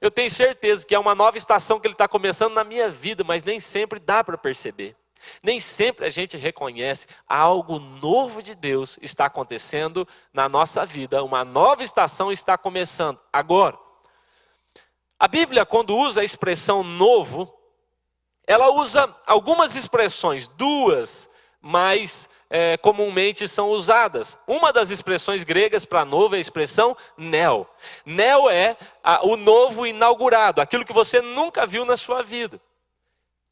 [0.00, 3.24] Eu tenho certeza que é uma nova estação que Ele está começando na minha vida,
[3.24, 4.96] mas nem sempre dá para perceber.
[5.42, 11.44] Nem sempre a gente reconhece algo novo de Deus está acontecendo na nossa vida, uma
[11.44, 13.78] nova estação está começando agora.
[15.18, 17.52] A Bíblia, quando usa a expressão novo,
[18.46, 21.30] ela usa algumas expressões, duas
[21.60, 24.38] mais é, comumente são usadas.
[24.46, 27.66] Uma das expressões gregas para novo é a expressão neo.
[28.04, 32.60] Neo é a, o novo inaugurado, aquilo que você nunca viu na sua vida.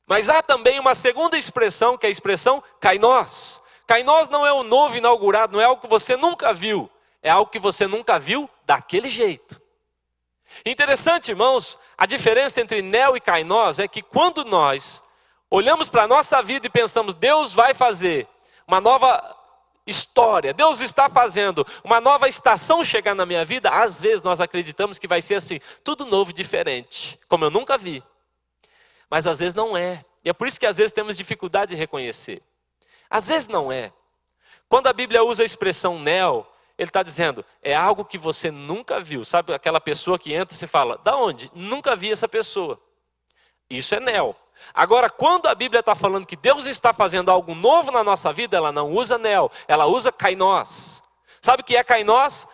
[0.06, 3.62] Mas há também uma segunda expressão, que é a expressão kainós.
[3.86, 6.90] Kainós não é o novo inaugurado, não é algo que você nunca viu,
[7.22, 9.60] é algo que você nunca viu daquele jeito.
[10.66, 15.02] Interessante, irmãos, a diferença entre Neo e Kainós é que quando nós
[15.50, 18.28] olhamos para a nossa vida e pensamos, Deus vai fazer
[18.66, 19.38] uma nova
[19.86, 24.98] história, Deus está fazendo uma nova estação chegar na minha vida, às vezes nós acreditamos
[24.98, 28.02] que vai ser assim, tudo novo diferente, como eu nunca vi.
[29.10, 30.04] Mas às vezes não é.
[30.24, 32.42] E é por isso que às vezes temos dificuldade de reconhecer.
[33.10, 33.92] Às vezes não é.
[34.68, 36.46] Quando a Bíblia usa a expressão neo,
[36.78, 39.24] ele está dizendo, é algo que você nunca viu.
[39.24, 41.50] Sabe aquela pessoa que entra e se fala, da onde?
[41.54, 42.80] Nunca vi essa pessoa.
[43.68, 44.34] Isso é neo.
[44.74, 48.56] Agora, quando a Bíblia está falando que Deus está fazendo algo novo na nossa vida,
[48.56, 51.02] ela não usa neo, ela usa kainós.
[51.40, 52.46] Sabe o que é kainós?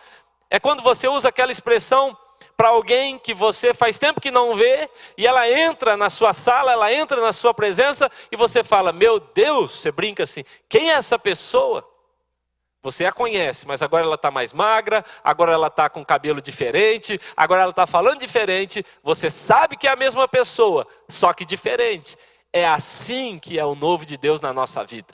[0.49, 2.17] É quando você usa aquela expressão
[2.57, 6.73] para alguém que você faz tempo que não vê, e ela entra na sua sala,
[6.73, 10.95] ela entra na sua presença, e você fala: Meu Deus, você brinca assim, quem é
[10.95, 11.89] essa pessoa?
[12.81, 17.19] Você a conhece, mas agora ela está mais magra, agora ela está com cabelo diferente,
[17.35, 18.85] agora ela está falando diferente.
[19.03, 22.17] Você sabe que é a mesma pessoa, só que diferente.
[22.53, 25.13] É assim que é o novo de Deus na nossa vida.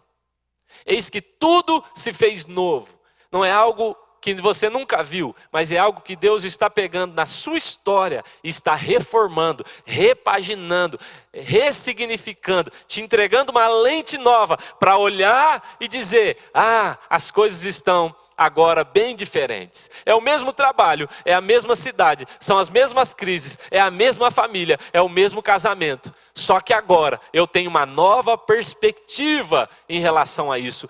[0.85, 2.87] Eis que tudo se fez novo.
[3.31, 3.97] Não é algo
[4.33, 8.73] que você nunca viu, mas é algo que Deus está pegando na sua história está
[8.73, 10.99] reformando, repaginando,
[11.31, 18.83] ressignificando, te entregando uma lente nova para olhar e dizer: ah, as coisas estão agora
[18.83, 19.89] bem diferentes.
[20.05, 24.29] É o mesmo trabalho, é a mesma cidade, são as mesmas crises, é a mesma
[24.31, 26.13] família, é o mesmo casamento.
[26.33, 30.89] Só que agora eu tenho uma nova perspectiva em relação a isso.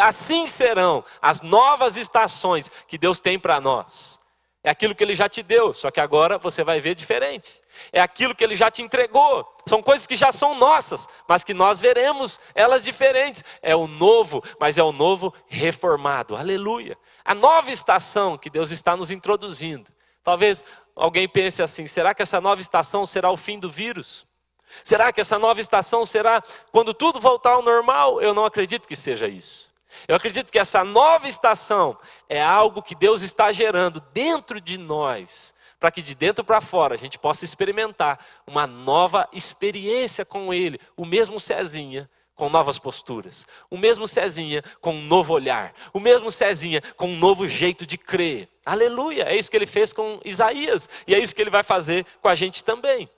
[0.00, 4.18] Assim serão as novas estações que Deus tem para nós.
[4.62, 7.60] É aquilo que Ele já te deu, só que agora você vai ver diferente.
[7.92, 9.46] É aquilo que Ele já te entregou.
[9.66, 13.42] São coisas que já são nossas, mas que nós veremos elas diferentes.
[13.62, 16.36] É o novo, mas é o novo reformado.
[16.36, 16.98] Aleluia.
[17.24, 19.90] A nova estação que Deus está nos introduzindo.
[20.22, 20.62] Talvez
[20.94, 24.27] alguém pense assim: será que essa nova estação será o fim do vírus?
[24.84, 28.20] Será que essa nova estação será quando tudo voltar ao normal?
[28.20, 29.68] Eu não acredito que seja isso.
[30.06, 31.96] Eu acredito que essa nova estação
[32.28, 36.94] é algo que Deus está gerando dentro de nós, para que de dentro para fora
[36.94, 43.44] a gente possa experimentar uma nova experiência com Ele, o mesmo Cezinha com novas posturas,
[43.68, 47.98] o mesmo Cezinha com um novo olhar, o mesmo Cezinha com um novo jeito de
[47.98, 48.48] crer.
[48.64, 49.24] Aleluia!
[49.24, 52.28] É isso que ele fez com Isaías e é isso que ele vai fazer com
[52.28, 53.10] a gente também.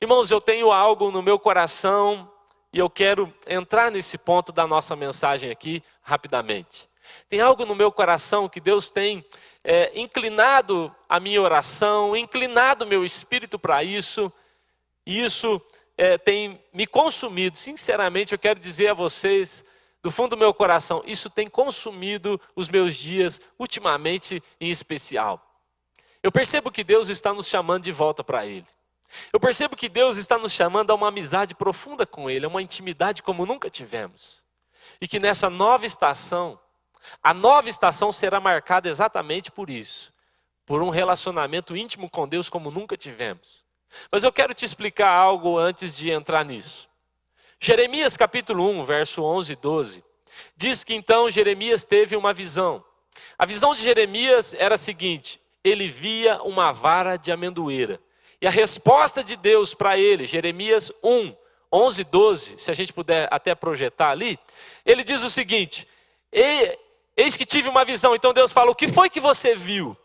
[0.00, 2.30] Irmãos, eu tenho algo no meu coração
[2.72, 6.88] e eu quero entrar nesse ponto da nossa mensagem aqui rapidamente.
[7.28, 9.24] Tem algo no meu coração que Deus tem
[9.62, 14.32] é, inclinado a minha oração, inclinado meu espírito para isso,
[15.06, 15.60] e isso
[15.96, 17.58] é, tem me consumido.
[17.58, 19.64] Sinceramente, eu quero dizer a vocês,
[20.02, 25.40] do fundo do meu coração, isso tem consumido os meus dias, ultimamente em especial.
[26.22, 28.66] Eu percebo que Deus está nos chamando de volta para Ele.
[29.32, 32.62] Eu percebo que Deus está nos chamando a uma amizade profunda com Ele, a uma
[32.62, 34.42] intimidade como nunca tivemos.
[35.00, 36.58] E que nessa nova estação,
[37.22, 40.12] a nova estação será marcada exatamente por isso
[40.64, 43.64] por um relacionamento íntimo com Deus como nunca tivemos.
[44.10, 46.88] Mas eu quero te explicar algo antes de entrar nisso.
[47.60, 50.04] Jeremias capítulo 1, verso 11 e 12,
[50.56, 52.84] diz que então Jeremias teve uma visão.
[53.38, 58.00] A visão de Jeremias era a seguinte: ele via uma vara de amendoeira
[58.42, 61.32] e a resposta de Deus para ele, Jeremias 1,
[61.72, 64.36] 11, 12, se a gente puder até projetar ali,
[64.84, 65.86] ele diz o seguinte:
[66.32, 68.16] Eis que tive uma visão.
[68.16, 69.96] Então Deus fala: O que foi que você viu?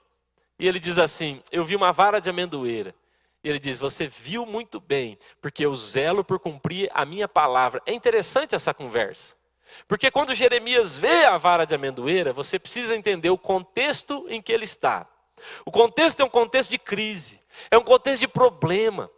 [0.60, 2.94] E ele diz assim: Eu vi uma vara de amendoeira.
[3.44, 7.82] E ele diz: Você viu muito bem, porque eu zelo por cumprir a minha palavra.
[7.88, 9.36] É interessante essa conversa.
[9.88, 14.54] Porque quando Jeremias vê a vara de amendoeira, você precisa entender o contexto em que
[14.54, 15.08] ele está.
[15.66, 19.10] O contexto é um contexto de crise, é um contexto de problema.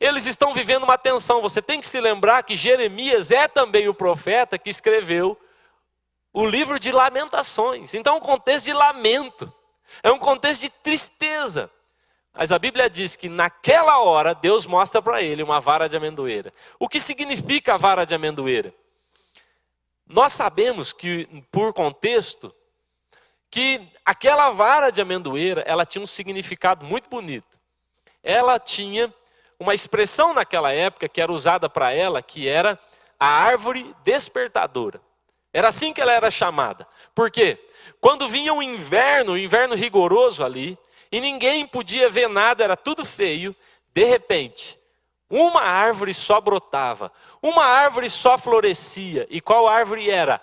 [0.00, 1.42] Eles estão vivendo uma tensão.
[1.42, 5.38] Você tem que se lembrar que Jeremias é também o profeta que escreveu
[6.32, 7.94] o livro de Lamentações.
[7.94, 9.52] Então, é um contexto de lamento,
[10.02, 11.70] é um contexto de tristeza.
[12.32, 16.52] Mas a Bíblia diz que naquela hora Deus mostra para ele uma vara de amendoeira.
[16.80, 18.74] O que significa a vara de amendoeira?
[20.04, 22.52] Nós sabemos que, por contexto,
[23.54, 27.56] que aquela vara de amendoeira, ela tinha um significado muito bonito.
[28.20, 29.14] Ela tinha
[29.60, 32.76] uma expressão naquela época que era usada para ela, que era
[33.16, 35.00] a árvore despertadora.
[35.52, 36.84] Era assim que ela era chamada.
[37.14, 37.64] Por quê?
[38.00, 40.76] Quando vinha o inverno, o inverno rigoroso ali,
[41.12, 43.54] e ninguém podia ver nada, era tudo feio,
[43.94, 44.76] de repente,
[45.30, 49.28] uma árvore só brotava, uma árvore só florescia.
[49.30, 50.40] E qual árvore era?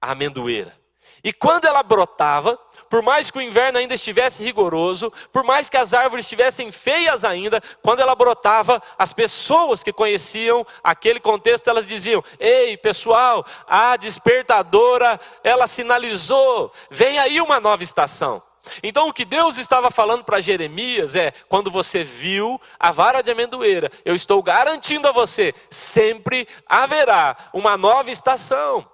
[0.00, 0.83] A amendoeira.
[1.24, 2.58] E quando ela brotava,
[2.90, 7.24] por mais que o inverno ainda estivesse rigoroso, por mais que as árvores estivessem feias
[7.24, 13.96] ainda, quando ela brotava, as pessoas que conheciam aquele contexto, elas diziam: "Ei, pessoal, a
[13.96, 18.42] despertadora, ela sinalizou, vem aí uma nova estação".
[18.82, 23.30] Então, o que Deus estava falando para Jeremias é: quando você viu a vara de
[23.30, 28.86] amendoeira, eu estou garantindo a você, sempre haverá uma nova estação.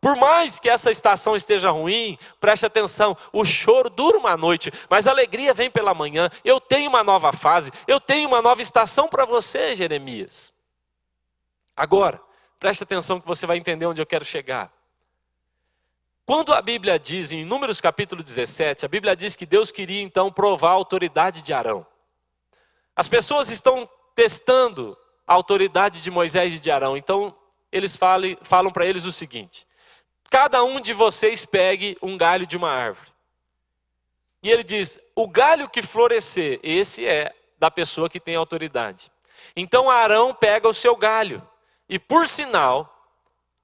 [0.00, 5.06] Por mais que essa estação esteja ruim, preste atenção, o choro dura uma noite, mas
[5.06, 6.30] a alegria vem pela manhã.
[6.44, 10.52] Eu tenho uma nova fase, eu tenho uma nova estação para você, Jeremias.
[11.76, 12.20] Agora,
[12.60, 14.72] preste atenção que você vai entender onde eu quero chegar.
[16.24, 20.30] Quando a Bíblia diz, em Números capítulo 17, a Bíblia diz que Deus queria então
[20.30, 21.86] provar a autoridade de Arão.
[22.94, 23.84] As pessoas estão
[24.14, 24.96] testando
[25.26, 27.34] a autoridade de Moisés e de Arão, então
[27.72, 29.67] eles falam, falam para eles o seguinte:
[30.30, 33.12] cada um de vocês pegue um galho de uma árvore.
[34.42, 39.10] E ele diz: o galho que florescer, esse é da pessoa que tem autoridade.
[39.56, 41.46] Então Arão pega o seu galho,
[41.88, 42.94] e por sinal,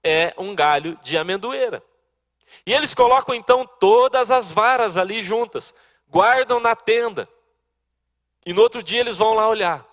[0.03, 1.83] é um galho de amendoeira.
[2.67, 5.75] E eles colocam então todas as varas ali juntas,
[6.09, 7.29] guardam na tenda.
[8.47, 9.85] E no outro dia eles vão lá olhar.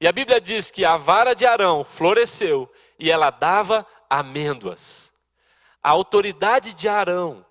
[0.00, 5.11] E a Bíblia diz que a vara de Arão floresceu e ela dava amêndoas.
[5.82, 7.44] A autoridade de Arão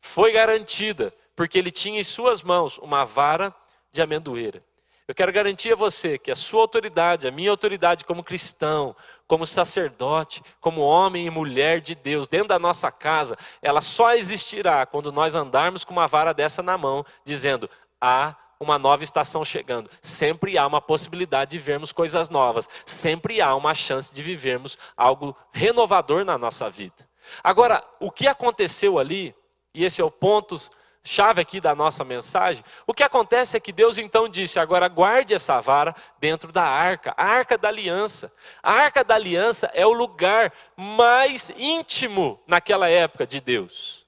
[0.00, 3.54] foi garantida, porque ele tinha em suas mãos uma vara
[3.92, 4.64] de amendoeira.
[5.06, 9.44] Eu quero garantir a você que a sua autoridade, a minha autoridade como cristão, como
[9.44, 15.12] sacerdote, como homem e mulher de Deus, dentro da nossa casa, ela só existirá quando
[15.12, 17.68] nós andarmos com uma vara dessa na mão, dizendo:
[18.00, 19.90] há uma nova estação chegando.
[20.00, 22.66] Sempre há uma possibilidade de vermos coisas novas.
[22.86, 27.06] Sempre há uma chance de vivermos algo renovador na nossa vida.
[27.42, 29.34] Agora, o que aconteceu ali,
[29.74, 30.56] e esse é o ponto
[31.04, 35.34] chave aqui da nossa mensagem, o que acontece é que Deus então disse: agora guarde
[35.34, 38.32] essa vara dentro da arca, a arca da aliança.
[38.62, 44.06] A arca da aliança é o lugar mais íntimo naquela época de Deus.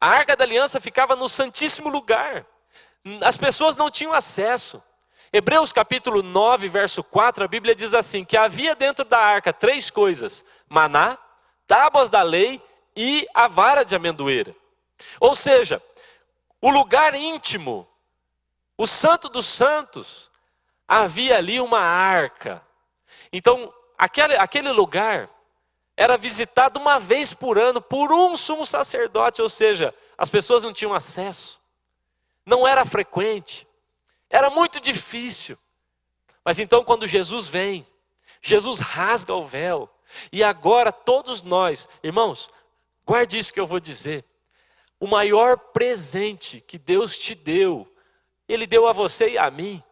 [0.00, 2.44] A arca da aliança ficava no santíssimo lugar.
[3.22, 4.82] As pessoas não tinham acesso.
[5.32, 9.88] Hebreus capítulo 9, verso 4, a Bíblia diz assim: que havia dentro da arca três
[9.90, 11.16] coisas: maná,
[11.70, 12.60] tábuas da lei
[12.96, 14.56] e a vara de amendoeira.
[15.20, 15.80] Ou seja,
[16.60, 17.86] o lugar íntimo,
[18.76, 20.32] o santo dos santos,
[20.88, 22.60] havia ali uma arca.
[23.32, 25.30] Então, aquele, aquele lugar
[25.96, 30.72] era visitado uma vez por ano por um sumo sacerdote, ou seja, as pessoas não
[30.72, 31.60] tinham acesso,
[32.44, 33.64] não era frequente,
[34.28, 35.56] era muito difícil.
[36.44, 37.86] Mas então, quando Jesus vem,
[38.42, 39.88] Jesus rasga o véu,
[40.32, 42.50] e agora todos nós, irmãos,
[43.06, 44.24] guarde isso que eu vou dizer.
[44.98, 47.90] O maior presente que Deus te deu,
[48.48, 49.82] Ele deu a você e a mim,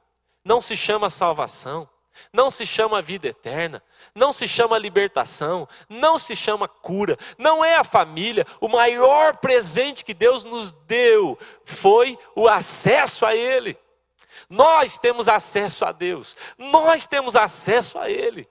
[0.44, 1.88] não se chama salvação,
[2.32, 3.82] não se chama vida eterna,
[4.14, 8.46] não se chama libertação, não se chama cura, não é a família.
[8.60, 13.78] O maior presente que Deus nos deu foi o acesso a Ele.
[14.48, 18.48] Nós temos acesso a Deus, nós temos acesso a Ele.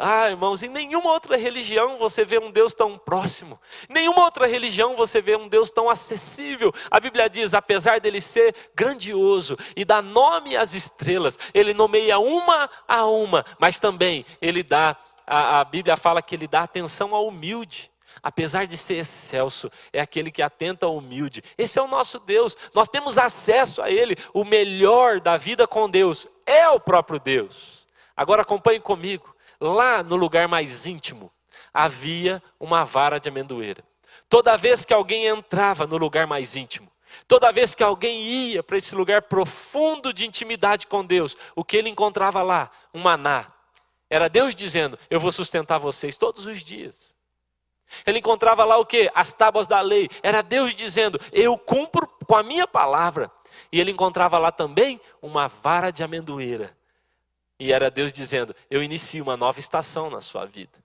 [0.00, 3.60] Ah, irmãos, em nenhuma outra religião você vê um Deus tão próximo.
[3.90, 6.72] Em nenhuma outra religião você vê um Deus tão acessível.
[6.88, 12.70] A Bíblia diz: apesar dele ser grandioso e dar nome às estrelas, ele nomeia uma
[12.86, 14.96] a uma, mas também ele dá,
[15.26, 17.90] a, a Bíblia fala que ele dá atenção ao humilde.
[18.22, 21.42] Apesar de ser excelso, é aquele que atenta ao humilde.
[21.56, 22.56] Esse é o nosso Deus.
[22.74, 24.16] Nós temos acesso a Ele.
[24.34, 27.86] O melhor da vida com Deus é o próprio Deus.
[28.16, 31.32] Agora acompanhe comigo lá no lugar mais íntimo,
[31.72, 33.82] havia uma vara de amendoeira.
[34.28, 36.90] Toda vez que alguém entrava no lugar mais íntimo,
[37.26, 41.76] toda vez que alguém ia para esse lugar profundo de intimidade com Deus, o que
[41.76, 42.70] ele encontrava lá?
[42.92, 43.46] Um maná.
[44.10, 47.16] Era Deus dizendo: Eu vou sustentar vocês todos os dias.
[48.06, 49.10] Ele encontrava lá o que?
[49.14, 50.08] As tábuas da lei.
[50.22, 53.30] Era Deus dizendo: Eu cumpro com a minha palavra.
[53.72, 56.76] E ele encontrava lá também uma vara de amendoeira.
[57.58, 60.82] E era Deus dizendo: Eu inicio uma nova estação na sua vida.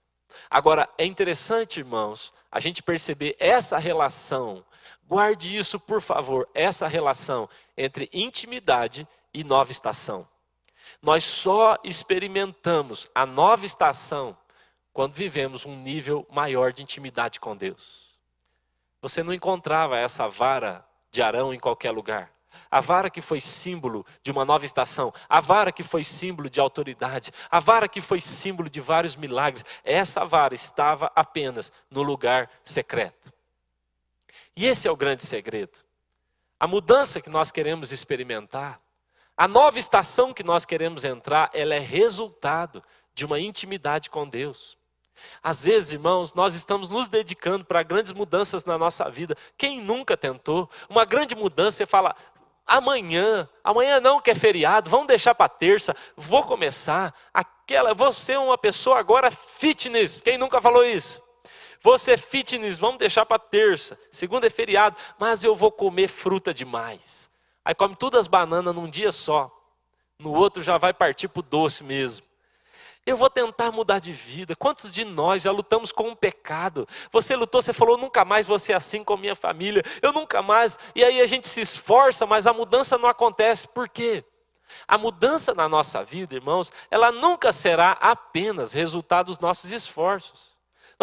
[0.50, 4.66] Agora, é interessante, irmãos, a gente perceber essa relação.
[5.08, 7.48] Guarde isso, por favor, essa relação
[7.78, 10.28] entre intimidade e nova estação.
[11.02, 14.36] Nós só experimentamos a nova estação
[14.92, 18.18] quando vivemos um nível maior de intimidade com Deus.
[19.02, 22.33] Você não encontrava essa vara de Arão em qualquer lugar.
[22.74, 26.60] A vara que foi símbolo de uma nova estação, a vara que foi símbolo de
[26.60, 32.50] autoridade, a vara que foi símbolo de vários milagres, essa vara estava apenas no lugar
[32.64, 33.32] secreto.
[34.58, 35.78] E esse é o grande segredo.
[36.60, 38.82] A mudança que nós queremos experimentar,
[39.38, 42.82] a nova estação que nós queremos entrar, ela é resultado
[43.14, 44.76] de uma intimidade com Deus.
[45.42, 49.38] Às vezes, irmãos, nós estamos nos dedicando para grandes mudanças na nossa vida.
[49.58, 50.70] Quem nunca tentou?
[50.90, 52.16] Uma grande mudança, você fala,
[52.66, 57.14] amanhã, amanhã não que é feriado, vamos deixar para terça, vou começar.
[57.34, 60.22] Aquela, você é uma pessoa agora fitness.
[60.22, 61.22] Quem nunca falou isso?
[61.82, 64.00] Você é fitness, vamos deixar para terça.
[64.12, 67.30] Segunda é feriado, mas eu vou comer fruta demais.
[67.66, 69.52] Aí come todas as bananas num dia só.
[70.18, 72.26] No outro já vai partir para o doce mesmo.
[73.06, 74.56] Eu vou tentar mudar de vida.
[74.56, 76.88] Quantos de nós já lutamos com um pecado?
[77.12, 80.42] Você lutou, você falou, nunca mais vou ser assim com a minha família, eu nunca
[80.42, 80.80] mais.
[80.96, 83.68] E aí a gente se esforça, mas a mudança não acontece.
[83.68, 84.24] Por quê?
[84.88, 90.53] A mudança na nossa vida, irmãos, ela nunca será apenas resultado dos nossos esforços.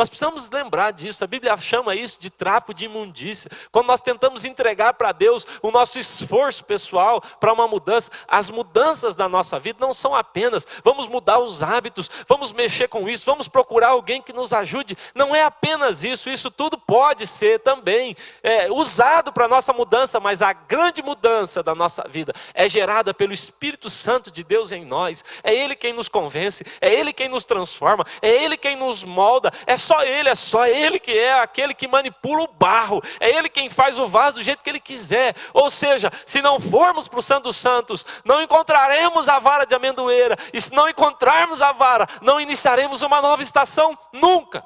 [0.00, 1.22] Nós precisamos lembrar disso.
[1.22, 3.50] A Bíblia chama isso de trapo de imundícia.
[3.70, 9.14] Quando nós tentamos entregar para Deus o nosso esforço pessoal para uma mudança, as mudanças
[9.14, 13.46] da nossa vida não são apenas vamos mudar os hábitos, vamos mexer com isso, vamos
[13.46, 14.96] procurar alguém que nos ajude.
[15.14, 16.30] Não é apenas isso.
[16.30, 21.62] Isso tudo pode ser também é, usado para a nossa mudança, mas a grande mudança
[21.62, 25.22] da nossa vida é gerada pelo Espírito Santo de Deus em nós.
[25.42, 29.52] É Ele quem nos convence, é Ele quem nos transforma, é Ele quem nos molda.
[29.66, 33.48] É só Ele, é só Ele que é aquele que manipula o barro, é Ele
[33.48, 35.34] quem faz o vaso do jeito que Ele quiser.
[35.52, 40.36] Ou seja, se não formos para o Santo Santos, não encontraremos a vara de amendoeira,
[40.52, 44.64] e se não encontrarmos a vara, não iniciaremos uma nova estação, nunca,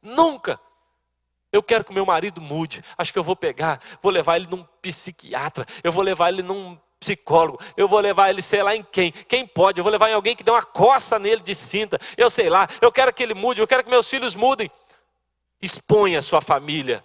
[0.00, 0.60] nunca.
[1.52, 2.84] Eu quero que meu marido mude.
[2.96, 6.78] Acho que eu vou pegar, vou levar ele num psiquiatra, eu vou levar ele num
[6.98, 10.14] psicólogo, eu vou levar ele, sei lá em quem, quem pode, eu vou levar em
[10.14, 13.34] alguém que dê uma coça nele de cinta, eu sei lá, eu quero que ele
[13.34, 14.70] mude, eu quero que meus filhos mudem.
[15.60, 17.04] Exponha a sua família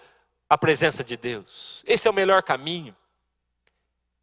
[0.49, 2.95] à presença de Deus, esse é o melhor caminho.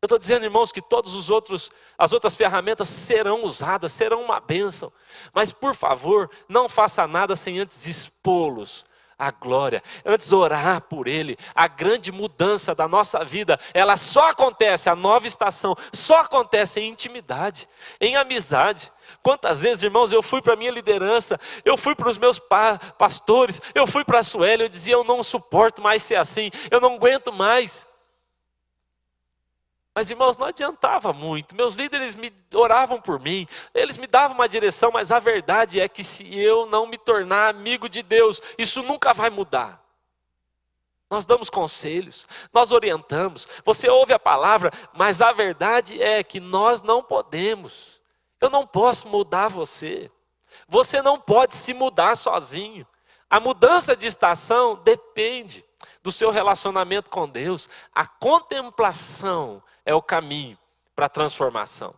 [0.00, 4.38] Eu estou dizendo, irmãos, que todos os outros, as outras ferramentas serão usadas, serão uma
[4.38, 4.92] bênção.
[5.34, 8.86] Mas, por favor, não faça nada sem antes expô-los
[9.18, 11.36] a glória, antes orar por Ele.
[11.54, 16.88] A grande mudança da nossa vida, ela só acontece, a nova estação, só acontece em
[16.88, 17.68] intimidade,
[18.00, 18.92] em amizade.
[19.22, 22.78] Quantas vezes, irmãos, eu fui para a minha liderança, eu fui para os meus pa
[22.96, 26.80] pastores, eu fui para a Sueli, eu dizia, eu não suporto mais ser assim, eu
[26.80, 27.87] não aguento mais.
[29.98, 31.56] Mas, irmãos, não adiantava muito.
[31.56, 35.88] Meus líderes me oravam por mim, eles me davam uma direção, mas a verdade é
[35.88, 39.82] que se eu não me tornar amigo de Deus, isso nunca vai mudar.
[41.10, 46.80] Nós damos conselhos, nós orientamos, você ouve a palavra, mas a verdade é que nós
[46.80, 48.00] não podemos.
[48.40, 50.08] Eu não posso mudar você.
[50.68, 52.86] Você não pode se mudar sozinho.
[53.28, 55.64] A mudança de estação depende
[56.04, 57.68] do seu relacionamento com Deus.
[57.92, 60.58] A contemplação é o caminho
[60.94, 61.94] para a transformação.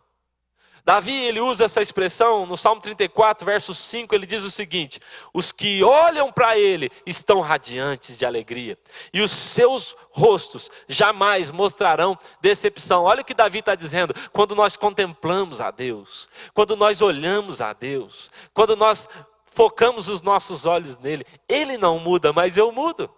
[0.83, 4.99] Davi, ele usa essa expressão no Salmo 34, verso 5, ele diz o seguinte:
[5.33, 8.77] Os que olham para ele estão radiantes de alegria,
[9.13, 13.03] e os seus rostos jamais mostrarão decepção.
[13.03, 17.73] Olha o que Davi está dizendo: quando nós contemplamos a Deus, quando nós olhamos a
[17.73, 19.07] Deus, quando nós
[19.45, 23.13] focamos os nossos olhos nele, ele não muda, mas eu mudo.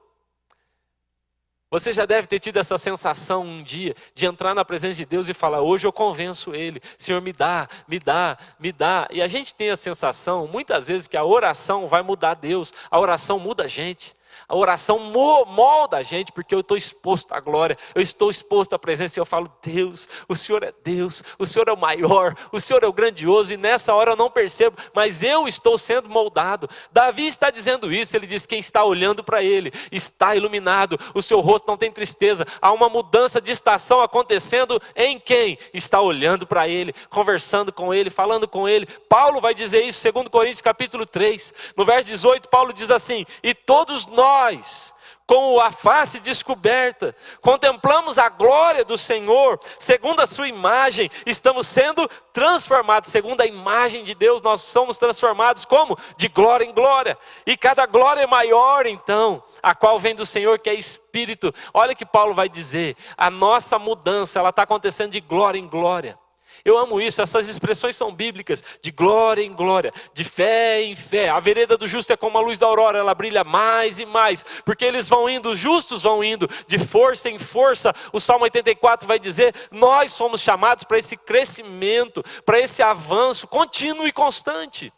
[1.74, 5.28] Você já deve ter tido essa sensação um dia de entrar na presença de Deus
[5.28, 9.08] e falar: hoje eu convenço Ele, Senhor, me dá, me dá, me dá.
[9.10, 13.00] E a gente tem a sensação, muitas vezes, que a oração vai mudar Deus, a
[13.00, 14.16] oração muda a gente.
[14.48, 18.80] A oração molda a gente, porque eu estou exposto à glória, eu estou exposto à
[18.80, 22.60] presença, e eu falo, Deus, o Senhor é Deus, o Senhor é o maior, o
[22.60, 26.70] Senhor é o grandioso, e nessa hora eu não percebo, mas eu estou sendo moldado.
[26.92, 31.40] Davi está dizendo isso, ele diz: quem está olhando para ele está iluminado, o seu
[31.40, 36.68] rosto não tem tristeza, há uma mudança de estação acontecendo em quem está olhando para
[36.68, 38.88] ele, conversando com ele, falando com ele.
[39.08, 43.54] Paulo vai dizer isso, segundo Coríntios capítulo 3, no verso 18, Paulo diz assim: e
[43.54, 44.94] todos nós nós,
[45.28, 52.10] com a face descoberta, contemplamos a glória do Senhor, segundo a sua imagem, estamos sendo
[52.32, 55.98] transformados, segundo a imagem de Deus, nós somos transformados como?
[56.16, 60.58] De glória em glória, e cada glória é maior então, a qual vem do Senhor,
[60.60, 61.54] que é Espírito.
[61.74, 66.18] Olha que Paulo vai dizer, a nossa mudança, ela está acontecendo de glória em glória.
[66.66, 71.28] Eu amo isso, essas expressões são bíblicas, de glória em glória, de fé em fé.
[71.28, 74.46] A vereda do justo é como a luz da aurora, ela brilha mais e mais,
[74.64, 77.94] porque eles vão indo, os justos vão indo de força em força.
[78.14, 84.08] O Salmo 84 vai dizer: nós somos chamados para esse crescimento, para esse avanço contínuo
[84.08, 84.94] e constante.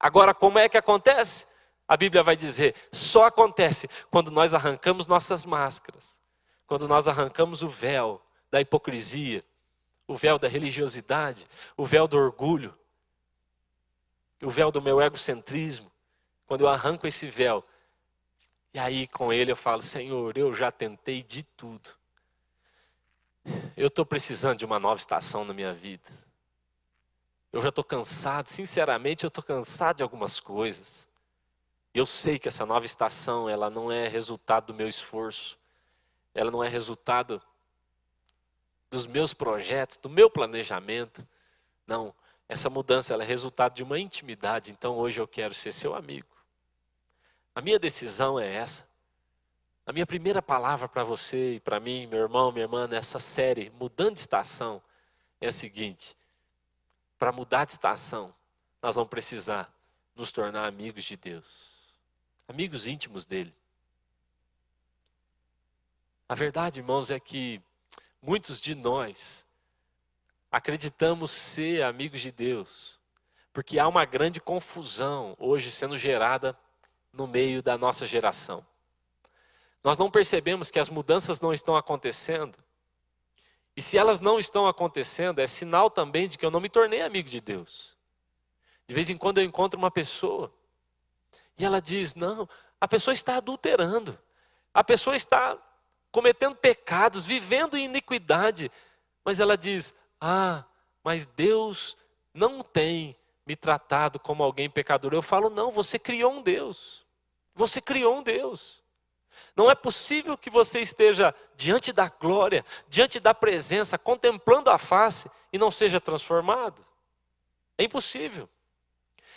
[0.00, 1.46] Agora, como é que acontece?
[1.86, 6.20] A Bíblia vai dizer: só acontece quando nós arrancamos nossas máscaras,
[6.66, 8.20] quando nós arrancamos o véu
[8.50, 9.44] da hipocrisia
[10.06, 11.46] o véu da religiosidade,
[11.76, 12.76] o véu do orgulho,
[14.42, 15.90] o véu do meu egocentrismo.
[16.46, 17.64] Quando eu arranco esse véu,
[18.72, 21.90] e aí com ele eu falo: Senhor, eu já tentei de tudo.
[23.76, 26.10] Eu estou precisando de uma nova estação na minha vida.
[27.52, 31.08] Eu já estou cansado, sinceramente, eu estou cansado de algumas coisas.
[31.94, 35.58] Eu sei que essa nova estação, ela não é resultado do meu esforço.
[36.34, 37.40] Ela não é resultado
[38.90, 41.26] dos meus projetos, do meu planejamento.
[41.86, 42.14] Não,
[42.48, 44.70] essa mudança é resultado de uma intimidade.
[44.70, 46.28] Então hoje eu quero ser seu amigo.
[47.54, 48.88] A minha decisão é essa.
[49.86, 53.70] A minha primeira palavra para você e para mim, meu irmão, minha irmã, nessa série
[53.78, 54.82] Mudando de Estação,
[55.40, 56.16] é a seguinte:
[57.18, 58.34] para mudar de estação,
[58.82, 59.72] nós vamos precisar
[60.14, 61.46] nos tornar amigos de Deus,
[62.48, 63.54] amigos íntimos dele.
[66.28, 67.62] A verdade, irmãos, é que
[68.20, 69.46] Muitos de nós
[70.50, 72.98] acreditamos ser amigos de Deus,
[73.52, 76.58] porque há uma grande confusão hoje sendo gerada
[77.12, 78.66] no meio da nossa geração.
[79.82, 82.58] Nós não percebemos que as mudanças não estão acontecendo.
[83.76, 87.02] E se elas não estão acontecendo, é sinal também de que eu não me tornei
[87.02, 87.96] amigo de Deus.
[88.88, 90.52] De vez em quando eu encontro uma pessoa
[91.58, 92.48] e ela diz: Não,
[92.80, 94.18] a pessoa está adulterando,
[94.72, 95.58] a pessoa está
[96.16, 98.72] cometendo pecados, vivendo em iniquidade.
[99.22, 100.64] Mas ela diz: Ah,
[101.04, 101.94] mas Deus
[102.32, 103.14] não tem
[103.46, 105.12] me tratado como alguém pecador.
[105.12, 107.04] Eu falo: Não, você criou um Deus.
[107.54, 108.82] Você criou um Deus.
[109.54, 115.30] Não é possível que você esteja diante da glória, diante da presença, contemplando a face
[115.52, 116.82] e não seja transformado.
[117.76, 118.48] É impossível.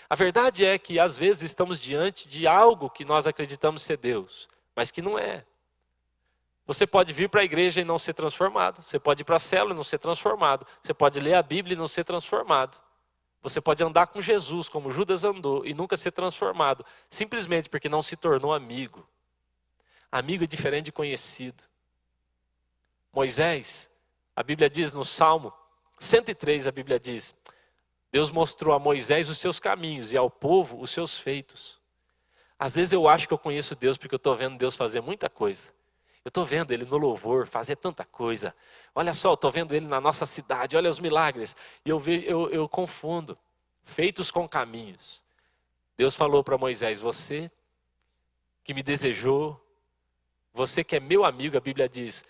[0.09, 4.47] A verdade é que às vezes estamos diante de algo que nós acreditamos ser Deus,
[4.73, 5.45] mas que não é.
[6.69, 8.83] Você pode vir para a igreja e não ser transformado.
[8.83, 10.67] Você pode ir para a célula e não ser transformado.
[10.83, 12.79] Você pode ler a Bíblia e não ser transformado.
[13.41, 18.03] Você pode andar com Jesus, como Judas andou, e nunca ser transformado, simplesmente porque não
[18.03, 19.03] se tornou amigo.
[20.11, 21.63] Amigo é diferente de conhecido.
[23.11, 23.89] Moisés,
[24.35, 25.51] a Bíblia diz no Salmo
[25.97, 27.33] 103, a Bíblia diz:
[28.11, 31.81] Deus mostrou a Moisés os seus caminhos e ao povo os seus feitos.
[32.59, 35.31] Às vezes eu acho que eu conheço Deus porque eu estou vendo Deus fazer muita
[35.31, 35.78] coisa.
[36.23, 38.55] Eu estou vendo ele no louvor fazer tanta coisa.
[38.93, 41.55] Olha só, estou vendo ele na nossa cidade, olha os milagres.
[41.85, 43.37] E eu, eu, eu confundo.
[43.83, 45.23] Feitos com caminhos.
[45.97, 47.51] Deus falou para Moisés: Você
[48.63, 49.59] que me desejou,
[50.53, 52.23] você que é meu amigo, a Bíblia diz,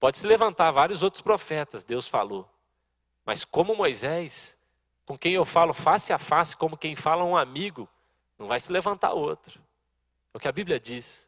[0.00, 2.48] pode se levantar vários outros profetas, Deus falou.
[3.24, 4.58] Mas como Moisés,
[5.06, 7.88] com quem eu falo face a face, como quem fala um amigo,
[8.38, 9.60] não vai se levantar outro.
[10.32, 11.27] É o que a Bíblia diz.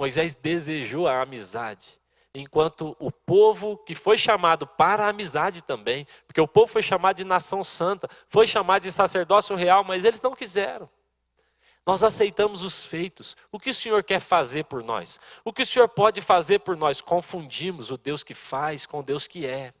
[0.00, 2.00] Moisés desejou a amizade,
[2.34, 7.18] enquanto o povo que foi chamado para a amizade também, porque o povo foi chamado
[7.18, 10.88] de nação santa, foi chamado de sacerdócio real, mas eles não quiseram.
[11.84, 13.36] Nós aceitamos os feitos.
[13.52, 15.20] O que o Senhor quer fazer por nós?
[15.44, 17.02] O que o Senhor pode fazer por nós?
[17.02, 19.74] Confundimos o Deus que faz com o Deus que é.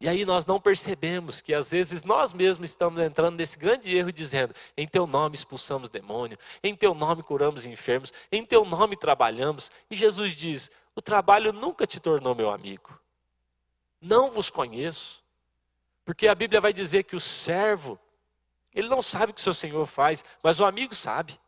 [0.00, 4.12] E aí nós não percebemos que às vezes nós mesmos estamos entrando nesse grande erro
[4.12, 9.70] dizendo: em teu nome expulsamos demônio, em teu nome curamos enfermos, em teu nome trabalhamos.
[9.90, 12.98] E Jesus diz: o trabalho nunca te tornou meu amigo.
[14.00, 15.22] Não vos conheço.
[16.04, 17.98] Porque a Bíblia vai dizer que o servo,
[18.72, 21.38] ele não sabe o que o seu senhor faz, mas o amigo sabe.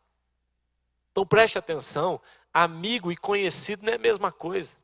[1.11, 2.21] Então preste atenção:
[2.53, 4.75] amigo e conhecido não é a mesma coisa.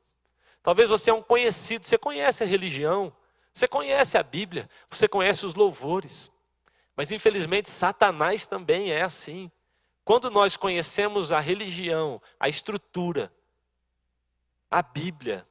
[0.63, 3.13] Talvez você é um conhecido, você conhece a religião,
[3.57, 6.29] você conhece a Bíblia, você conhece os louvores.
[6.95, 9.51] Mas infelizmente Satanás também é assim.
[10.05, 13.33] Quando nós conhecemos a religião, a estrutura,
[14.69, 15.43] a Bíblia,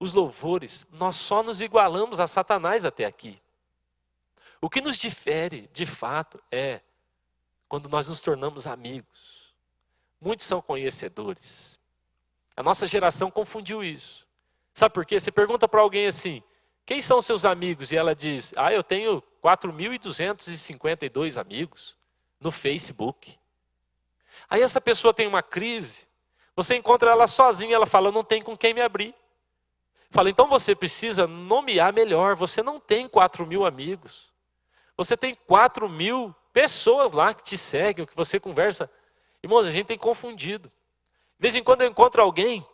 [0.00, 3.40] os louvores, nós só nos igualamos a Satanás até aqui.
[4.60, 6.80] O que nos difere, de fato, é
[7.68, 9.54] quando nós nos tornamos amigos.
[10.20, 11.78] Muitos são conhecedores.
[12.56, 14.26] A nossa geração confundiu isso.
[14.74, 15.20] Sabe por quê?
[15.20, 16.42] Você pergunta para alguém assim:
[16.86, 17.90] quem são seus amigos?
[17.90, 21.96] E ela diz: ah, eu tenho 4.252 amigos
[22.40, 23.36] no Facebook.
[24.48, 26.06] Aí essa pessoa tem uma crise,
[26.54, 29.12] você encontra ela sozinha, ela fala: não tem com quem me abrir.
[30.10, 32.36] Fala, então você precisa nomear melhor.
[32.36, 34.32] Você não tem 4 mil amigos.
[34.96, 38.88] Você tem 4 mil pessoas lá que te seguem, que você conversa.
[39.42, 40.68] Irmãos, a gente tem confundido.
[40.68, 42.64] De vez em quando eu encontro alguém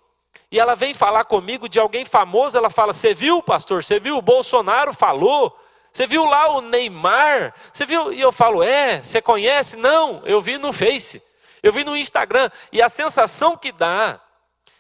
[0.51, 3.83] e ela vem falar comigo de alguém famoso, ela fala: Você viu, pastor?
[3.83, 4.17] Você viu?
[4.17, 5.59] O Bolsonaro falou.
[5.93, 7.55] Você viu lá o Neymar?
[7.73, 8.13] Você viu?
[8.13, 9.77] E eu falo: É, você conhece?
[9.77, 11.23] Não, eu vi no Face,
[11.63, 12.51] eu vi no Instagram.
[12.71, 14.21] E a sensação que dá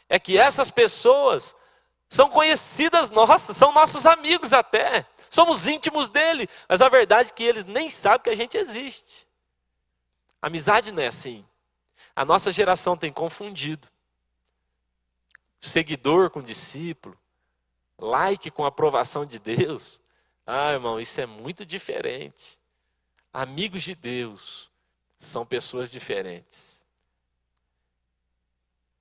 [0.08, 1.56] é que essas pessoas
[2.08, 7.42] são conhecidas nossas, são nossos amigos até somos íntimos dele, mas a verdade é que
[7.42, 9.26] eles nem sabem que a gente existe.
[10.42, 11.42] Amizade não é assim.
[12.14, 13.88] A nossa geração tem confundido
[15.68, 17.18] seguidor com discípulo,
[17.98, 20.00] like com aprovação de Deus.
[20.46, 22.58] Ah, irmão, isso é muito diferente.
[23.32, 24.70] Amigos de Deus
[25.16, 26.84] são pessoas diferentes.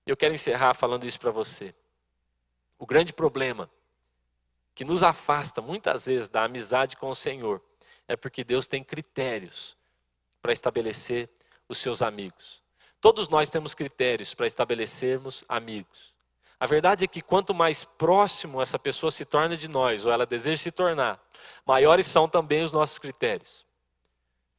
[0.06, 1.76] Eu quero encerrar falando isso para você.
[2.78, 3.70] O grande problema
[4.74, 7.62] que nos afasta muitas vezes da amizade com o Senhor,
[8.08, 9.78] é porque Deus tem critérios
[10.42, 11.30] para estabelecer
[11.68, 12.62] os seus amigos.
[13.00, 16.11] Todos nós temos critérios para estabelecermos amigos.
[16.62, 20.28] A verdade é que quanto mais próximo essa pessoa se torna de nós, ou ela
[20.28, 21.20] deseja se tornar,
[21.66, 23.66] maiores são também os nossos critérios.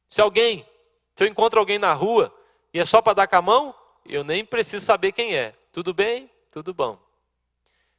[0.09, 0.67] Se alguém,
[1.15, 2.37] se eu encontro alguém na rua
[2.73, 3.73] e é só para dar com a mão,
[4.05, 5.55] eu nem preciso saber quem é.
[5.71, 6.29] Tudo bem?
[6.51, 6.99] Tudo bom.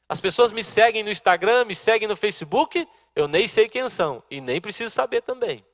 [0.07, 2.87] As pessoas me seguem no Instagram, me seguem no Facebook,
[3.17, 5.65] eu nem sei quem são e nem preciso saber também.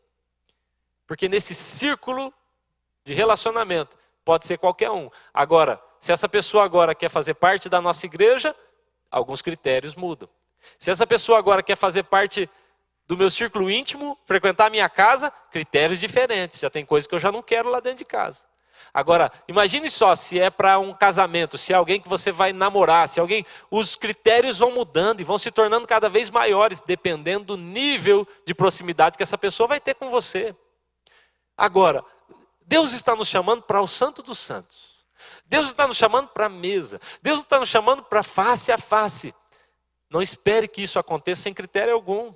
[1.05, 2.33] Porque nesse círculo
[3.03, 5.11] de relacionamento pode ser qualquer um.
[5.35, 8.57] Agora, se essa pessoa agora quer fazer parte da nossa igreja,
[9.11, 10.28] alguns critérios mudam.
[10.78, 12.48] Se essa pessoa agora quer fazer parte
[13.07, 16.59] do meu círculo íntimo, frequentar a minha casa, critérios diferentes.
[16.59, 18.46] Já tem coisas que eu já não quero lá dentro de casa.
[18.94, 23.07] Agora, imagine só se é para um casamento, se é alguém que você vai namorar,
[23.07, 27.44] se é alguém, os critérios vão mudando e vão se tornando cada vez maiores, dependendo
[27.44, 30.57] do nível de proximidade que essa pessoa vai ter com você.
[31.57, 32.03] Agora,
[32.62, 34.89] Deus está nos chamando para o Santo dos Santos.
[35.51, 37.01] Deus está nos chamando para a mesa.
[37.20, 39.34] Deus está nos chamando para face a face.
[40.09, 42.32] Não espere que isso aconteça sem critério algum.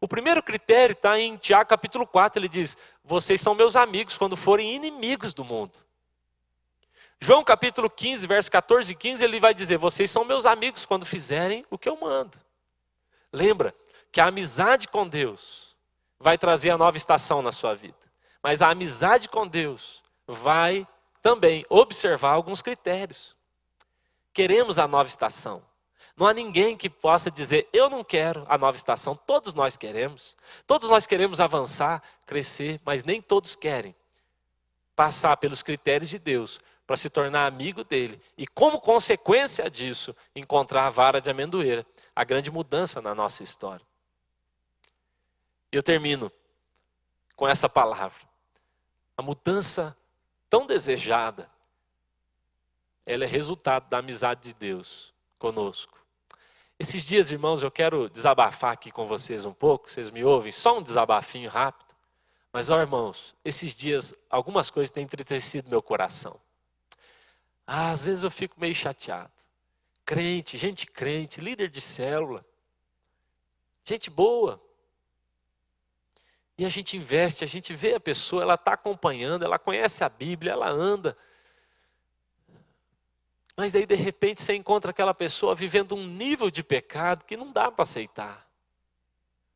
[0.00, 4.36] O primeiro critério está em Tiago capítulo 4, ele diz: Vocês são meus amigos quando
[4.36, 5.80] forem inimigos do mundo.
[7.20, 11.04] João capítulo 15, verso 14 e 15, ele vai dizer: Vocês são meus amigos quando
[11.04, 12.38] fizerem o que eu mando.
[13.32, 13.74] Lembra
[14.12, 15.76] que a amizade com Deus
[16.20, 17.98] vai trazer a nova estação na sua vida.
[18.40, 20.86] Mas a amizade com Deus vai
[21.22, 23.36] também observar alguns critérios.
[24.32, 25.62] Queremos a nova estação.
[26.16, 29.14] Não há ninguém que possa dizer, eu não quero a nova estação.
[29.14, 30.36] Todos nós queremos.
[30.66, 33.94] Todos nós queremos avançar, crescer, mas nem todos querem
[34.96, 38.20] passar pelos critérios de Deus para se tornar amigo dele.
[38.36, 41.86] E como consequência disso, encontrar a vara de amendoeira.
[42.16, 43.86] A grande mudança na nossa história.
[45.70, 46.32] Eu termino
[47.36, 48.26] com essa palavra.
[49.16, 49.96] A mudança
[50.48, 51.50] tão desejada,
[53.04, 55.98] ela é resultado da amizade de Deus conosco.
[56.78, 60.52] Esses dias, irmãos, eu quero desabafar aqui com vocês um pouco, vocês me ouvem?
[60.52, 61.88] Só um desabafinho rápido.
[62.52, 66.40] Mas, ó, irmãos, esses dias algumas coisas têm entristecido meu coração.
[67.66, 69.32] Ah, às vezes eu fico meio chateado.
[70.04, 72.44] Crente, gente crente, líder de célula,
[73.84, 74.62] gente boa.
[76.58, 80.08] E a gente investe, a gente vê a pessoa, ela está acompanhando, ela conhece a
[80.08, 81.16] Bíblia, ela anda.
[83.56, 87.52] Mas aí de repente você encontra aquela pessoa vivendo um nível de pecado que não
[87.52, 88.48] dá para aceitar.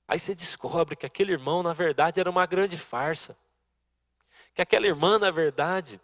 [0.06, 3.36] Aí você descobre que aquele irmão, na verdade, era uma grande farsa.
[4.54, 6.00] Que aquela irmã, na verdade,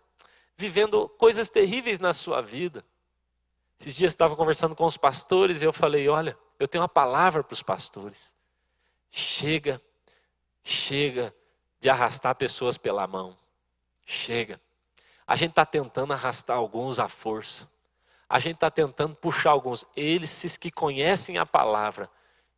[0.57, 2.84] vivendo coisas terríveis na sua vida.
[3.78, 6.88] Esses dias eu estava conversando com os pastores e eu falei: Olha, eu tenho uma
[6.88, 8.34] palavra para os pastores.
[9.11, 9.80] Chega,
[10.68, 11.34] chega
[11.80, 13.36] de arrastar pessoas pela mão.
[14.04, 14.60] Chega.
[15.26, 17.68] A gente está tentando arrastar alguns à força.
[18.28, 19.86] A gente está tentando puxar alguns.
[19.96, 22.10] Eles que conhecem a palavra,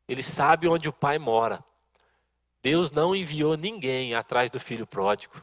[0.09, 1.65] eles sabem onde o pai mora.
[2.63, 5.43] Deus não enviou ninguém atrás do filho pródigo.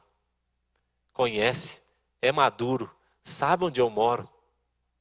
[1.13, 1.81] Conhece,
[2.21, 2.93] é maduro,
[3.23, 4.29] sabe onde eu moro.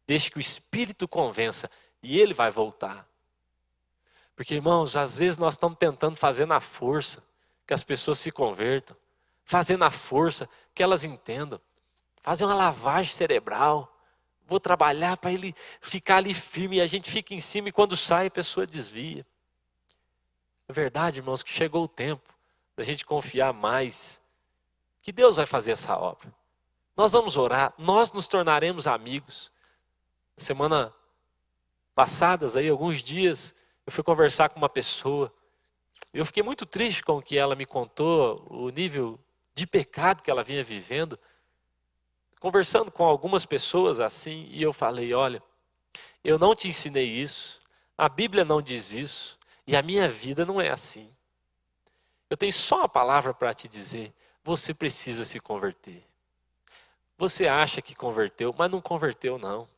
[0.07, 1.69] Deixe que o Espírito convença
[2.03, 3.07] e ele vai voltar.
[4.37, 7.27] Porque, irmãos, às vezes nós estamos tentando fazer na força
[7.67, 8.97] que as pessoas se convertam,
[9.45, 11.61] fazer na força que elas entendam,
[12.23, 13.93] fazer uma lavagem cerebral
[14.47, 17.97] vou trabalhar para ele ficar ali firme e a gente fica em cima e quando
[17.97, 19.27] sai a pessoa desvia.
[20.69, 22.35] É verdade, irmãos, que chegou o tempo
[22.77, 24.21] da gente confiar mais
[25.03, 26.33] que Deus vai fazer essa obra.
[26.97, 29.53] Nós vamos orar, nós nos tornaremos amigos.
[30.37, 30.95] Semana
[31.95, 33.55] passadas aí alguns dias
[33.85, 35.33] eu fui conversar com uma pessoa.
[36.17, 39.21] Eu fiquei muito triste com o que ela me contou, o nível
[39.55, 41.19] de pecado que ela vinha vivendo
[42.41, 45.43] conversando com algumas pessoas assim, e eu falei: olha,
[46.23, 47.61] eu não te ensinei isso,
[47.99, 51.11] a Bíblia não diz isso, e a minha vida não é assim.
[52.31, 54.13] Eu tenho só uma palavra para te dizer:
[54.43, 56.05] você precisa se converter.
[57.19, 59.69] Você acha que converteu, mas não converteu, não.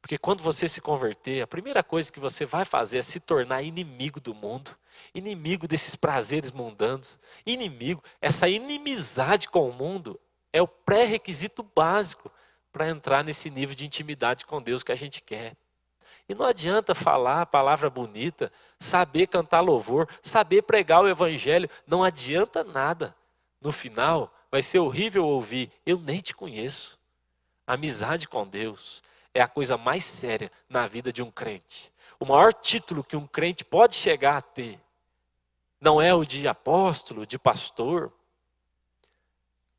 [0.00, 3.62] Porque quando você se converter, a primeira coisa que você vai fazer é se tornar
[3.62, 4.76] inimigo do mundo,
[5.14, 8.02] inimigo desses prazeres mundanos, inimigo.
[8.20, 10.18] Essa inimizade com o mundo
[10.52, 12.30] é o pré-requisito básico
[12.72, 15.56] para entrar nesse nível de intimidade com Deus que a gente quer.
[16.28, 22.04] E não adianta falar a palavra bonita, saber cantar louvor, saber pregar o evangelho, não
[22.04, 23.16] adianta nada.
[23.60, 26.98] No final, vai ser horrível ouvir: Eu nem te conheço.
[27.66, 29.02] amizade com Deus
[29.38, 31.92] é a coisa mais séria na vida de um crente.
[32.18, 34.80] O maior título que um crente pode chegar a ter
[35.80, 38.12] não é o de apóstolo, de pastor,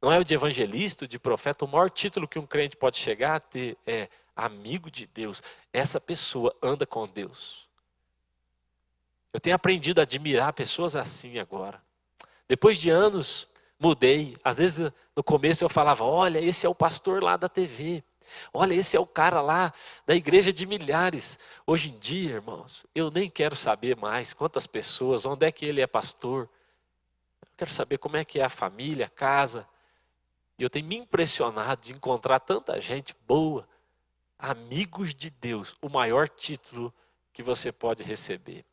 [0.02, 1.66] não é o de evangelista, de profeta.
[1.66, 5.44] O maior título que um crente pode chegar a ter é amigo de Deus.
[5.74, 7.68] Essa pessoa anda com Deus.
[9.34, 11.84] Eu tenho aprendido a admirar pessoas assim agora.
[12.48, 13.46] Depois de anos,
[13.78, 14.38] mudei.
[14.42, 18.02] Às vezes, no começo eu falava: Olha, esse é o pastor lá da TV.
[18.54, 19.74] Olha, esse é o cara lá
[20.06, 21.40] da igreja de milhares.
[21.66, 25.82] Hoje em dia, irmãos, eu nem quero saber mais quantas pessoas, onde é que ele
[25.82, 26.50] é pastor.
[27.42, 29.68] Eu quero saber como é que é a família, a casa.
[30.58, 33.68] E eu tenho me impressionado de encontrar tanta gente boa,
[34.38, 36.94] amigos de Deus, o maior título
[37.32, 38.66] que você pode receber.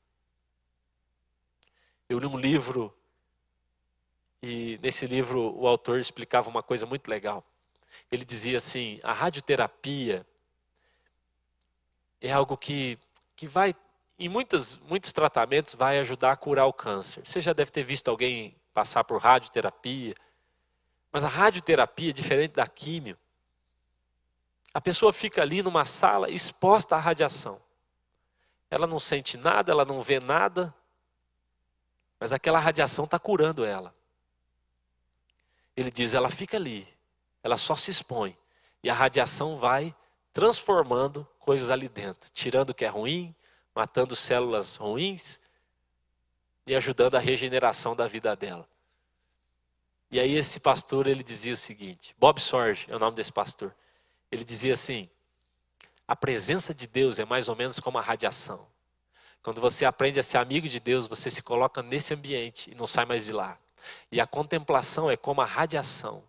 [2.08, 2.96] Eu li um livro,
[4.42, 7.44] e nesse livro o autor explicava uma coisa muito legal.
[8.10, 10.26] Ele dizia assim: a radioterapia
[12.20, 12.98] é algo que,
[13.34, 13.74] que vai,
[14.18, 17.26] em muitos, muitos tratamentos, vai ajudar a curar o câncer.
[17.26, 20.14] Você já deve ter visto alguém passar por radioterapia,
[21.10, 23.18] mas a radioterapia, diferente da químio,
[24.72, 27.60] a pessoa fica ali numa sala exposta à radiação.
[28.70, 30.74] Ela não sente nada, ela não vê nada,
[32.20, 33.94] mas aquela radiação está curando ela.
[35.76, 36.86] Ele diz: ela fica ali,
[37.46, 38.36] ela só se expõe,
[38.82, 39.94] e a radiação vai
[40.32, 43.32] transformando coisas ali dentro, tirando o que é ruim,
[43.72, 45.40] matando células ruins
[46.66, 48.68] e ajudando a regeneração da vida dela.
[50.10, 53.72] E aí esse pastor, ele dizia o seguinte, Bob Sorge é o nome desse pastor.
[54.32, 55.08] Ele dizia assim:
[56.06, 58.66] a presença de Deus é mais ou menos como a radiação.
[59.40, 62.88] Quando você aprende a ser amigo de Deus, você se coloca nesse ambiente e não
[62.88, 63.56] sai mais de lá.
[64.10, 66.24] E a contemplação é como a radiação.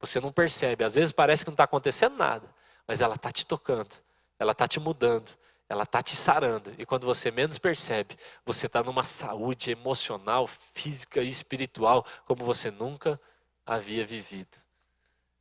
[0.00, 2.48] Você não percebe, às vezes parece que não está acontecendo nada,
[2.86, 3.94] mas ela está te tocando,
[4.38, 5.30] ela está te mudando,
[5.68, 6.74] ela está te sarando.
[6.78, 12.70] E quando você menos percebe, você está numa saúde emocional, física e espiritual como você
[12.70, 13.20] nunca
[13.64, 14.56] havia vivido.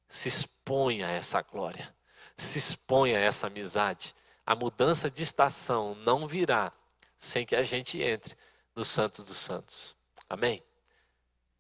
[0.10, 1.96] Se exponha a essa glória,
[2.38, 4.14] se exponha a essa amizade.
[4.46, 6.74] A mudança de estação não virá
[7.18, 8.36] sem que a gente entre
[8.76, 9.96] no Santos dos Santos.
[10.30, 10.64] Amém?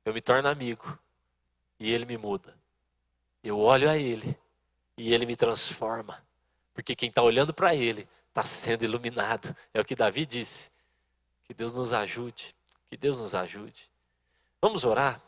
[0.04, 0.98] Eu me torno amigo
[1.80, 2.59] e ele me muda.
[3.44, 4.38] Eu olho a ele
[4.98, 6.22] e ele me transforma.
[6.74, 9.56] Porque quem está olhando para ele está sendo iluminado.
[9.74, 10.72] É o que Davi disse.
[11.46, 12.56] Que Deus nos ajude.
[12.90, 13.90] Que Deus nos ajude.
[14.62, 15.22] Vamos orar?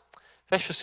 [0.46, 0.80] Feche o seu